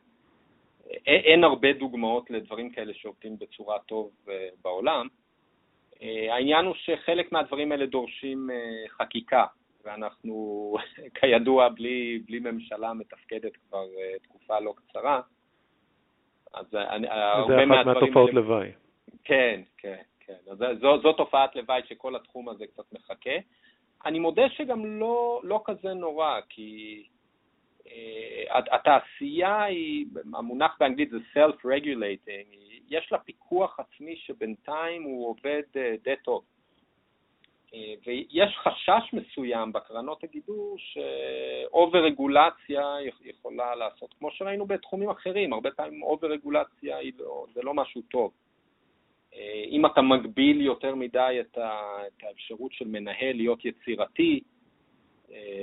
אין 1.06 1.44
הרבה 1.44 1.72
דוגמאות 1.72 2.30
לדברים 2.30 2.70
כאלה 2.70 2.94
שעובדים 2.94 3.38
בצורה 3.38 3.78
טוב 3.78 4.10
אה, 4.28 4.48
בעולם. 4.62 5.08
העניין 6.30 6.64
הוא 6.64 6.74
שחלק 6.74 7.32
מהדברים 7.32 7.72
האלה 7.72 7.86
דורשים 7.86 8.50
חקיקה, 8.88 9.44
ואנחנו 9.84 10.76
כידוע 11.20 11.68
בלי, 11.68 12.20
בלי 12.26 12.38
ממשלה 12.38 12.92
מתפקדת 12.92 13.52
כבר 13.56 13.84
תקופה 14.22 14.60
לא 14.60 14.74
קצרה. 14.76 15.20
אז 16.54 16.66
הרבה 16.74 17.66
מהדברים 17.66 17.72
האלה... 17.72 17.84
זה 17.84 17.90
אחת 17.90 18.02
מהתופעות 18.02 18.34
לוואי. 18.34 18.68
כן, 19.24 19.60
כן, 19.78 20.02
כן. 20.20 20.36
אז 20.50 20.58
זו, 20.80 21.00
זו 21.02 21.12
תופעת 21.12 21.56
לוואי 21.56 21.80
שכל 21.88 22.16
התחום 22.16 22.48
הזה 22.48 22.66
קצת 22.66 22.92
מחכה. 22.92 23.36
אני 24.06 24.18
מודה 24.18 24.48
שגם 24.48 25.00
לא, 25.00 25.40
לא 25.44 25.62
כזה 25.64 25.94
נורא, 25.94 26.40
כי 26.48 27.02
התעשייה 28.50 29.62
היא, 29.62 30.06
המונח 30.34 30.76
באנגלית 30.80 31.10
זה 31.10 31.18
self-regulating, 31.34 32.56
יש 32.88 33.12
לה 33.12 33.18
פיקוח 33.18 33.80
עצמי 33.80 34.16
שבינתיים 34.16 35.02
הוא 35.02 35.28
עובד 35.28 35.62
uh, 35.74 36.04
די 36.04 36.14
טוב. 36.24 36.44
אה, 37.74 37.94
ויש 38.06 38.56
חשש 38.56 39.12
מסוים 39.12 39.72
בקרנות 39.72 40.24
הגידור 40.24 40.76
שאובר 40.78 41.98
רגולציה 41.98 42.96
יכולה 43.24 43.74
לעשות, 43.74 44.14
כמו 44.18 44.30
שראינו 44.30 44.66
בתחומים 44.66 45.10
אחרים, 45.10 45.52
הרבה 45.52 45.70
פעמים 45.70 46.02
אובר 46.02 46.28
רגולציה 46.28 46.96
לא, 47.18 47.46
זה 47.54 47.62
לא 47.62 47.74
משהו 47.74 48.02
טוב. 48.02 48.32
אה, 49.34 49.64
אם 49.70 49.86
אתה 49.86 50.02
מגביל 50.02 50.60
יותר 50.60 50.94
מדי 50.94 51.38
את 51.40 51.58
האפשרות 52.22 52.72
של 52.72 52.88
מנהל 52.88 53.36
להיות 53.36 53.64
יצירתי, 53.64 54.40
אה, 54.40 54.53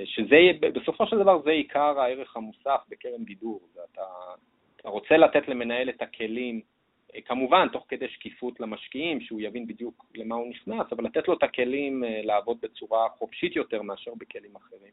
שזה, 0.05 0.37
בסופו 0.73 1.07
של 1.07 1.19
דבר 1.19 1.41
זה 1.41 1.51
עיקר 1.51 1.99
הערך 1.99 2.37
המוסף 2.37 2.81
בקרן 2.89 3.23
גידור, 3.23 3.61
אתה, 3.91 4.03
אתה 4.75 4.89
רוצה 4.89 5.17
לתת 5.17 5.47
למנהל 5.47 5.89
את 5.89 6.01
הכלים 6.01 6.61
כמובן, 7.25 7.67
תוך 7.71 7.85
כדי 7.87 8.07
שקיפות 8.07 8.59
למשקיעים, 8.59 9.21
שהוא 9.21 9.41
יבין 9.41 9.67
בדיוק 9.67 10.05
למה 10.15 10.35
הוא 10.35 10.49
נכנס, 10.49 10.87
אבל 10.91 11.05
לתת 11.05 11.27
לו 11.27 11.33
את 11.33 11.43
הכלים 11.43 12.03
אה, 12.03 12.21
לעבוד 12.23 12.57
בצורה 12.61 13.09
חופשית 13.09 13.55
יותר 13.55 13.81
מאשר 13.81 14.11
בכלים 14.17 14.55
אחרים. 14.55 14.91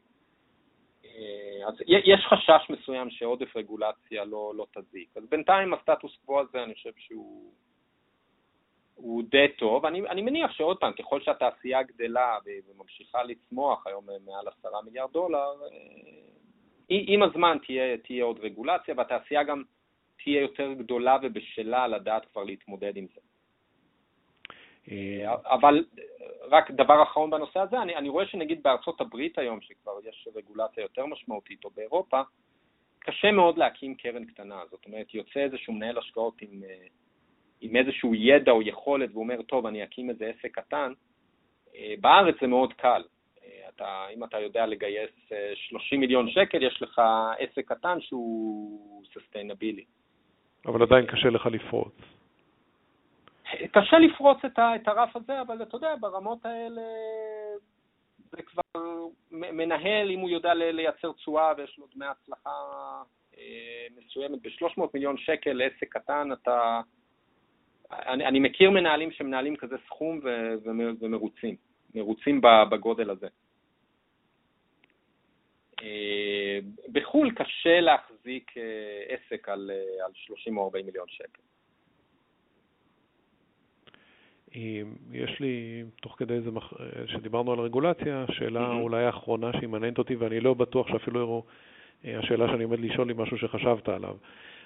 אה, 1.05 1.67
אז 1.67 1.73
יש 1.87 2.25
חשש 2.25 2.69
מסוים 2.69 3.09
שעודף 3.09 3.55
רגולציה 3.55 4.25
לא, 4.25 4.53
לא 4.55 4.65
תזיק. 4.73 5.17
אז 5.17 5.23
בינתיים 5.29 5.73
הסטטוס 5.73 6.17
קוו 6.25 6.39
הזה, 6.39 6.63
אני 6.63 6.73
חושב 6.73 6.91
שהוא 6.97 7.51
הוא 9.01 9.23
די 9.29 9.47
טוב. 9.57 9.85
אני, 9.85 10.01
אני 10.01 10.21
מניח 10.21 10.51
שעוד 10.51 10.77
פעם, 10.77 10.93
ככל 10.93 11.21
שהתעשייה 11.21 11.83
גדלה 11.83 12.37
וממשיכה 12.45 13.23
לצמוח, 13.23 13.87
היום 13.87 14.05
מעל 14.25 14.47
עשרה 14.47 14.81
מיליארד 14.81 15.11
דולר, 15.11 15.51
אה, 15.63 15.69
עם 16.89 17.23
הזמן 17.23 17.57
תהיה, 17.65 17.97
תהיה 17.97 18.23
עוד 18.23 18.39
רגולציה, 18.39 18.93
והתעשייה 18.97 19.43
גם 19.43 19.63
תהיה 20.23 20.41
יותר 20.41 20.73
גדולה 20.73 21.17
ובשלה 21.21 21.87
לדעת 21.87 22.25
כבר 22.31 22.43
להתמודד 22.43 22.97
עם 22.97 23.05
זה. 23.15 23.21
אה, 24.91 25.35
אבל 25.45 25.85
רק 26.49 26.71
דבר 26.71 27.03
אחרון 27.03 27.29
בנושא 27.29 27.59
הזה, 27.59 27.81
אני, 27.81 27.95
אני 27.95 28.09
רואה 28.09 28.25
שנגיד 28.25 28.63
בארצות 28.63 29.01
הברית 29.01 29.37
היום, 29.37 29.61
שכבר 29.61 29.99
יש 30.03 30.27
רגולציה 30.35 30.81
יותר 30.81 31.05
משמעותית, 31.05 31.65
או 31.65 31.69
באירופה, 31.69 32.21
קשה 32.99 33.31
מאוד 33.31 33.57
להקים 33.57 33.95
קרן 33.95 34.25
קטנה. 34.25 34.61
זאת 34.71 34.85
אומרת, 34.85 35.13
יוצא 35.13 35.39
איזשהו 35.39 35.73
מנהל 35.73 35.97
השקעות 35.97 36.41
עם, 36.41 36.63
אה, 36.63 36.87
עם 37.61 37.75
איזשהו 37.75 38.15
ידע 38.15 38.51
או 38.51 38.61
יכולת, 38.61 39.09
והוא 39.11 39.23
אומר, 39.23 39.41
טוב, 39.41 39.65
אני 39.65 39.83
אקים 39.83 40.09
איזה 40.09 40.25
עסק 40.25 40.59
קטן. 40.59 40.93
אה, 41.75 41.93
בארץ 42.01 42.35
זה 42.41 42.47
מאוד 42.47 42.73
קל. 42.73 43.01
אתה, 43.79 44.05
אם 44.13 44.23
אתה 44.23 44.39
יודע 44.39 44.65
לגייס 44.65 45.11
30 45.55 45.99
מיליון 45.99 46.29
שקל, 46.29 46.63
יש 46.63 46.81
לך 46.81 47.01
עסק 47.39 47.71
קטן 47.71 48.01
שהוא 48.01 49.03
סוסטיינבילי. 49.13 49.85
אבל 50.65 50.81
עדיין 50.81 51.05
קשה 51.05 51.29
לך 51.29 51.45
לפרוץ. 51.45 51.93
קשה 53.71 53.99
לפרוץ 53.99 54.37
את, 54.45 54.59
ה, 54.59 54.75
את 54.75 54.87
הרף 54.87 55.15
הזה, 55.15 55.41
אבל 55.41 55.61
אתה 55.61 55.77
יודע, 55.77 55.95
ברמות 55.99 56.45
האלה 56.45 56.81
זה 58.31 58.41
כבר 58.41 58.81
מנהל, 59.31 60.11
אם 60.11 60.19
הוא 60.19 60.29
יודע 60.29 60.53
לייצר 60.53 61.11
תשואה 61.11 61.53
ויש 61.57 61.77
לו 61.77 61.87
דמי 61.95 62.05
הצלחה 62.05 62.51
אה, 63.37 63.87
מסוימת 63.97 64.41
ב-300 64.41 64.81
מיליון 64.93 65.17
שקל 65.17 65.53
לעסק 65.53 65.89
קטן, 65.89 66.31
אתה... 66.31 66.81
אני, 67.91 68.25
אני 68.25 68.39
מכיר 68.39 68.69
מנהלים 68.69 69.11
שמנהלים 69.11 69.55
כזה 69.55 69.75
סכום 69.85 70.19
ו, 70.23 70.53
ומרוצים, 71.01 71.55
מרוצים 71.95 72.41
בגודל 72.71 73.09
הזה. 73.09 73.27
אה, 75.83 76.59
בחו"ל 76.91 77.31
קשה 77.31 77.79
להחזיק 77.79 78.57
אה, 78.57 78.63
עסק 79.07 79.49
על, 79.49 79.71
אה, 79.73 80.05
על 80.05 80.11
30 80.13 80.57
או 80.57 80.63
40 80.65 80.85
מיליון 80.85 81.07
שקל. 81.07 81.41
יש 85.11 85.39
לי, 85.39 85.83
תוך 86.01 86.15
כדי 86.17 86.41
זה, 86.41 86.49
שדיברנו 87.07 87.53
על 87.53 87.59
רגולציה, 87.59 88.25
שאלה 88.31 88.71
mm-hmm. 88.71 88.81
אולי 88.81 89.03
האחרונה 89.03 89.51
שהיא 89.53 89.69
מעניינת 89.69 89.97
אותי, 89.97 90.15
ואני 90.15 90.39
לא 90.39 90.53
בטוח 90.53 90.87
שאפילו 90.87 91.43
השאלה 92.03 92.47
שאני 92.47 92.63
עומד 92.63 92.79
לשאול 92.79 93.09
היא 93.09 93.17
משהו 93.17 93.37
שחשבת 93.37 93.89
עליו. 93.89 94.15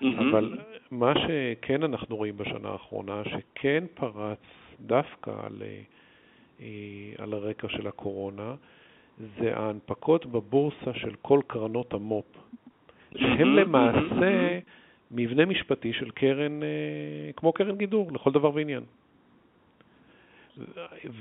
Mm-hmm. 0.04 0.22
אבל 0.30 0.58
מה 0.92 1.14
שכן 1.16 1.84
אנחנו 1.84 2.16
רואים 2.16 2.38
בשנה 2.38 2.70
האחרונה, 2.70 3.22
שכן 3.24 3.84
פרץ 3.94 4.40
דווקא 4.80 5.32
על, 5.44 5.62
על 7.18 7.34
הרקע 7.34 7.68
של 7.70 7.88
הקורונה, 7.88 8.56
זה 9.40 9.58
ההנפקות 9.58 10.26
בבורסה 10.26 10.94
של 10.94 11.16
כל 11.22 11.40
קרנות 11.48 11.94
המו"פ, 11.94 12.26
שהם 13.18 13.56
למעשה 13.56 14.60
מבנה 15.12 15.46
משפטי 15.46 15.94
של 15.94 16.12
קרן, 16.12 16.64
אה, 16.64 16.68
כמו 17.36 17.54
קרן 17.54 17.78
גידור, 17.78 18.12
לכל 18.12 18.32
דבר 18.32 18.56
ועניין. 18.56 18.84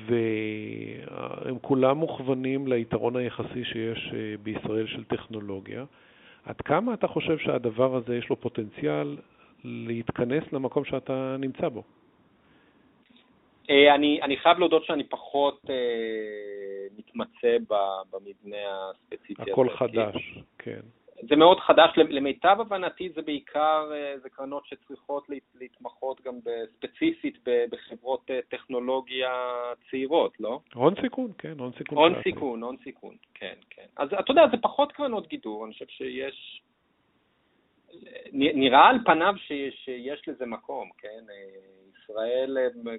והם 0.07 1.59
כולם 1.61 1.97
מוכוונים 1.97 2.69
ליתרון 2.69 3.17
היחסי 3.17 3.65
שיש 3.65 4.13
אה, 4.15 4.35
בישראל 4.43 4.87
של 4.87 5.05
טכנולוגיה. 5.05 5.85
עד 6.45 6.61
כמה 6.61 6.95
אתה 6.95 7.07
חושב 7.07 7.39
שהדבר 7.39 7.97
הזה 7.97 8.17
יש 8.17 8.31
לו 8.31 8.37
פוטנציאל 8.37 9.17
להתכנס 9.65 10.53
למקום 10.53 10.85
שאתה 10.85 11.37
נמצא 11.39 11.69
בו? 11.69 11.83
אה, 13.71 13.95
אני, 13.95 14.23
אני 14.23 14.37
חייב 14.37 14.59
להודות 14.59 14.85
שאני 14.85 15.05
פחות 15.05 15.61
אה, 15.71 15.75
מתמצא 16.99 17.57
במבנה 18.13 18.57
הספציפי 18.91 19.43
הזה. 19.43 19.53
הכל 19.53 19.71
חדש, 19.71 20.39
כן. 20.59 20.81
זה 21.29 21.37
מאוד 21.37 21.61
חדש, 21.61 21.91
למיטב 21.97 22.57
הבנתי 22.61 23.09
זה 23.15 23.23
בעיקר, 23.23 23.91
אה, 23.95 24.19
זה 24.23 24.29
קרנות 24.29 24.67
שצריכות 24.67 25.27
להתמחות 25.55 26.21
גם 26.21 26.35
ספציפית 26.77 27.39
בחברות 27.45 28.31
אה, 28.31 28.41
טכנולוגיה 28.49 29.31
צעירות, 29.91 30.41
לא? 30.41 30.61
הון 30.75 30.95
סיכון, 31.01 31.33
כן, 31.39 31.59
הון 31.59 31.73
סיכון. 31.79 31.99
הון 31.99 32.23
סיכון, 32.23 32.63
הון 32.63 32.77
סיכון, 32.85 33.17
כן, 33.35 33.55
כן. 33.71 33.87
אז 33.97 34.09
אתה 34.21 34.31
יודע, 34.31 34.43
זה 34.51 34.57
פחות 34.63 34.93
קרנות 34.93 35.29
גידור, 35.29 35.65
אני 35.65 35.73
חושב 35.73 35.87
שיש... 35.89 36.63
נראה 38.33 38.89
על 38.89 38.99
פניו 39.05 39.35
שיש, 39.37 39.75
שיש 39.85 40.29
לזה 40.29 40.47
מקום, 40.47 40.91
כן? 40.99 41.25
ישראל, 42.03 42.57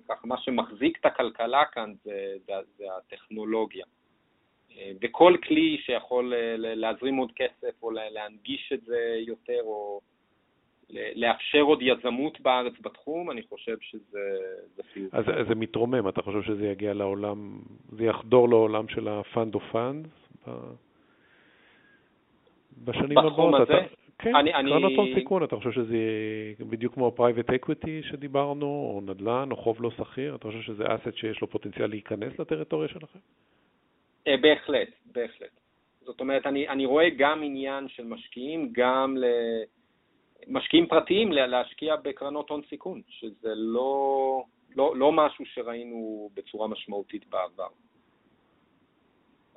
ככה, 0.07 0.27
מה 0.27 0.37
שמחזיק 0.37 0.97
את 0.99 1.05
הכלכלה 1.05 1.65
כאן 1.65 1.93
זה, 2.03 2.33
זה, 2.45 2.53
זה 2.77 2.85
הטכנולוגיה. 2.97 3.85
וכל 5.01 5.35
כלי 5.43 5.77
שיכול 5.85 6.33
להזרים 6.57 7.15
עוד 7.15 7.31
כסף 7.35 7.83
או 7.83 7.91
להנגיש 7.91 8.73
את 8.73 8.81
זה 8.81 9.15
יותר 9.27 9.61
או 9.63 10.01
לאפשר 11.15 11.61
עוד 11.61 11.79
יזמות 11.81 12.41
בארץ 12.41 12.73
בתחום, 12.81 13.31
אני 13.31 13.41
חושב 13.49 13.77
שזה 13.81 14.19
חיובי. 14.93 15.17
אז 15.17 15.25
זה 15.47 15.55
מתרומם, 15.55 16.07
אתה 16.09 16.21
חושב 16.21 16.41
שזה 16.41 16.67
יגיע 16.67 16.93
לעולם, 16.93 17.59
זה 17.97 18.03
יחדור 18.03 18.49
לעולם 18.49 18.87
של 18.87 19.07
ה-fund 19.07 19.55
of 19.55 19.75
funds 19.75 20.49
בשנים 22.83 23.17
הבאות? 23.17 23.61
הזה? 23.61 23.63
אתה... 23.63 23.95
כן, 24.19 24.35
אני, 24.35 24.51
קרנות 24.51 24.91
הון 24.97 25.07
סיכון, 25.15 25.43
אתה 25.43 25.55
חושב 25.55 25.71
שזה 25.71 25.97
בדיוק 26.59 26.93
כמו 26.93 27.11
private 27.11 27.49
equity 27.49 28.03
שדיברנו, 28.03 28.65
או 28.65 29.01
נדל"ן, 29.05 29.47
או 29.51 29.55
חוב 29.55 29.81
לא 29.81 29.91
סחיר? 29.91 30.35
אתה 30.35 30.47
חושב 30.47 30.61
שזה 30.61 30.83
asset 30.87 31.15
שיש 31.17 31.41
לו 31.41 31.47
פוטנציאל 31.47 31.89
להיכנס 31.89 32.39
לטריטוריה 32.39 32.87
שלכם? 32.87 33.19
אה, 34.27 34.37
בהחלט, 34.37 34.89
בהחלט. 35.05 35.59
זאת 36.01 36.19
אומרת, 36.19 36.45
אני, 36.45 36.67
אני 36.67 36.85
רואה 36.85 37.09
גם 37.17 37.43
עניין 37.43 37.87
של 37.89 38.05
משקיעים, 38.05 38.69
גם 38.71 39.17
למשקיעים 40.47 40.87
פרטיים 40.87 41.31
להשקיע 41.31 41.95
בקרנות 41.95 42.49
הון 42.49 42.61
סיכון, 42.69 43.01
שזה 43.09 43.53
לא, 43.55 44.43
לא, 44.75 44.95
לא 44.95 45.11
משהו 45.11 45.45
שראינו 45.45 46.29
בצורה 46.33 46.67
משמעותית 46.67 47.25
בעבר. 47.29 47.67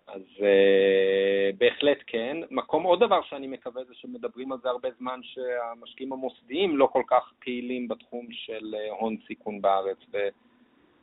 אז 0.06 0.22
אה, 0.22 1.56
בהחלט 1.58 1.98
כן. 2.06 2.36
מקום, 2.50 2.82
עוד 2.82 3.00
דבר 3.00 3.22
שאני 3.22 3.46
מקווה 3.46 3.84
זה 3.84 3.94
שמדברים 3.94 4.52
על 4.52 4.58
זה 4.62 4.68
הרבה 4.68 4.88
זמן, 4.98 5.20
שהמשקיעים 5.22 6.12
המוסדיים 6.12 6.76
לא 6.76 6.86
כל 6.92 7.02
כך 7.06 7.32
פעילים 7.38 7.88
בתחום 7.88 8.26
של 8.30 8.74
אה, 8.74 8.92
הון 9.00 9.16
סיכון 9.26 9.62
בארץ, 9.62 9.98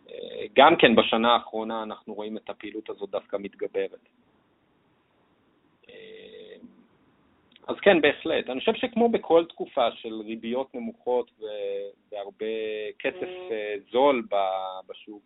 uh, 0.07 0.79
כן 0.79 0.95
בשנה 0.95 1.33
האחרונה 1.33 1.83
אנחנו 1.83 2.13
רואים 2.13 2.37
את 2.37 2.49
הפעילות 2.49 2.89
הזאת 2.89 3.09
דווקא 3.09 3.37
מתגברת. 3.39 4.09
אז 7.67 7.75
כן, 7.81 8.01
בהחלט. 8.01 8.49
אני 8.49 8.59
חושב 8.59 8.73
שכמו 8.75 9.09
בכל 9.09 9.45
תקופה 9.49 9.91
של 9.91 10.21
ריביות 10.21 10.75
נמוכות 10.75 11.31
והרבה 12.11 12.45
כסף 12.99 13.29
uh, 13.49 13.91
זול 13.91 14.27
בשוק, 14.89 15.21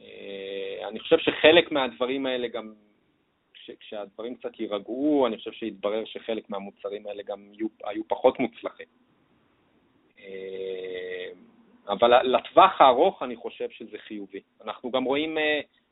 אה, 0.00 0.88
אני 0.88 1.00
חושב 1.00 1.18
שחלק 1.18 1.72
מהדברים 1.72 2.26
האלה 2.26 2.48
גם, 2.48 2.72
כשהדברים 3.80 4.34
קצת 4.34 4.60
יירגעו, 4.60 5.26
אני 5.26 5.36
חושב 5.36 5.52
שהתברר 5.52 6.04
שחלק 6.04 6.50
מהמוצרים 6.50 7.06
האלה 7.06 7.22
גם 7.22 7.54
יהיו, 7.54 7.68
היו 7.84 8.02
פחות 8.08 8.40
מוצלחים. 8.40 8.86
אה, 11.88 11.92
אבל 11.92 12.36
לטווח 12.36 12.80
הארוך 12.80 13.22
אני 13.22 13.36
חושב 13.36 13.70
שזה 13.70 13.98
חיובי. 13.98 14.40
אנחנו 14.64 14.90
גם 14.90 15.04
רואים 15.04 15.38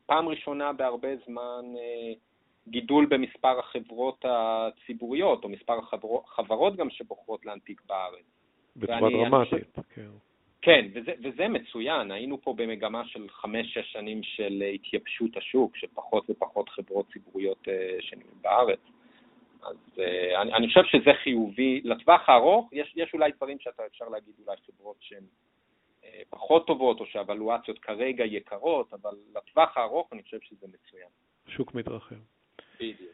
פעם 0.07 0.29
ראשונה 0.29 0.72
בהרבה 0.72 1.09
זמן 1.27 1.64
גידול 2.68 3.07
במספר 3.07 3.59
החברות 3.59 4.24
הציבוריות, 4.29 5.44
או 5.44 5.48
מספר 5.48 5.79
החברות 6.24 6.77
גם 6.77 6.90
שבוחרות 6.90 7.46
להנפיק 7.46 7.83
בארץ. 7.87 8.24
בצורה 8.77 9.11
דרמטית, 9.11 9.79
כן. 9.94 10.09
כן, 10.62 10.87
וזה, 10.94 11.12
וזה 11.22 11.48
מצוין. 11.48 12.11
היינו 12.11 12.42
פה 12.42 12.55
במגמה 12.57 13.05
של 13.05 13.29
חמש-שש 13.29 13.92
שנים 13.92 14.22
של 14.22 14.62
התייבשות 14.74 15.37
השוק, 15.37 15.77
של 15.77 15.87
פחות 15.94 16.31
ופחות 16.31 16.68
חברות 16.68 17.07
ציבוריות 17.12 17.68
אה, 17.68 17.96
שנמצאות 18.01 18.42
בארץ. 18.42 18.79
אז 19.62 19.77
אני, 20.42 20.53
אני 20.53 20.68
חושב 20.68 20.85
שזה 20.85 21.11
חיובי. 21.22 21.81
לטווח 21.85 22.29
הארוך, 22.29 22.68
יש, 22.72 22.92
יש 22.96 23.14
אולי 23.14 23.33
דברים 23.33 23.59
שאתה 23.61 23.83
אפשר 23.87 24.05
להגיד, 24.09 24.35
אולי 24.46 24.57
חברות 24.66 24.96
שהן 25.01 25.22
פחות 26.31 26.66
טובות, 26.66 27.01
או 27.01 27.07
שהוולואציות 27.07 27.79
כרגע 27.79 28.25
יקרות, 28.25 28.92
אבל 28.92 29.14
לטווח 29.37 29.77
הארוך 29.77 30.09
אני 30.12 30.23
חושב 30.23 30.40
שזה 30.40 30.66
מצוין. 30.66 31.09
שוק 31.47 31.75
מתרחב. 31.75 32.16
בדיוק. 32.77 33.12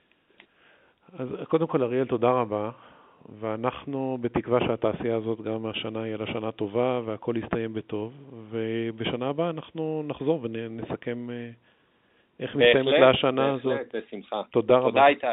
אז 1.12 1.28
קודם 1.48 1.66
כל, 1.66 1.82
אריאל, 1.82 2.06
תודה 2.06 2.30
רבה. 2.30 2.70
ואנחנו 3.40 4.18
בתקווה 4.20 4.60
שהתעשייה 4.60 5.16
הזאת 5.16 5.40
גם 5.40 5.66
השנה 5.66 6.06
יהיה 6.06 6.16
לה 6.16 6.26
שנה 6.26 6.52
טובה 6.52 7.00
והכל 7.04 7.34
יסתיים 7.44 7.74
בטוב, 7.74 8.12
ובשנה 8.50 9.28
הבאה 9.28 9.50
אנחנו 9.50 10.02
נחזור 10.06 10.40
ונסכם 10.42 11.30
אה, 11.30 11.50
איך 12.40 12.54
מסתיימת 12.54 13.00
לה 13.00 13.10
השנה 13.10 13.52
הזאת. 13.52 13.64
בהחלט, 13.64 13.94
בשמחה. 13.94 14.42
תודה 14.50 14.76
רבה. 14.78 14.88
תודה 14.88 15.06
איתי. 15.06 15.26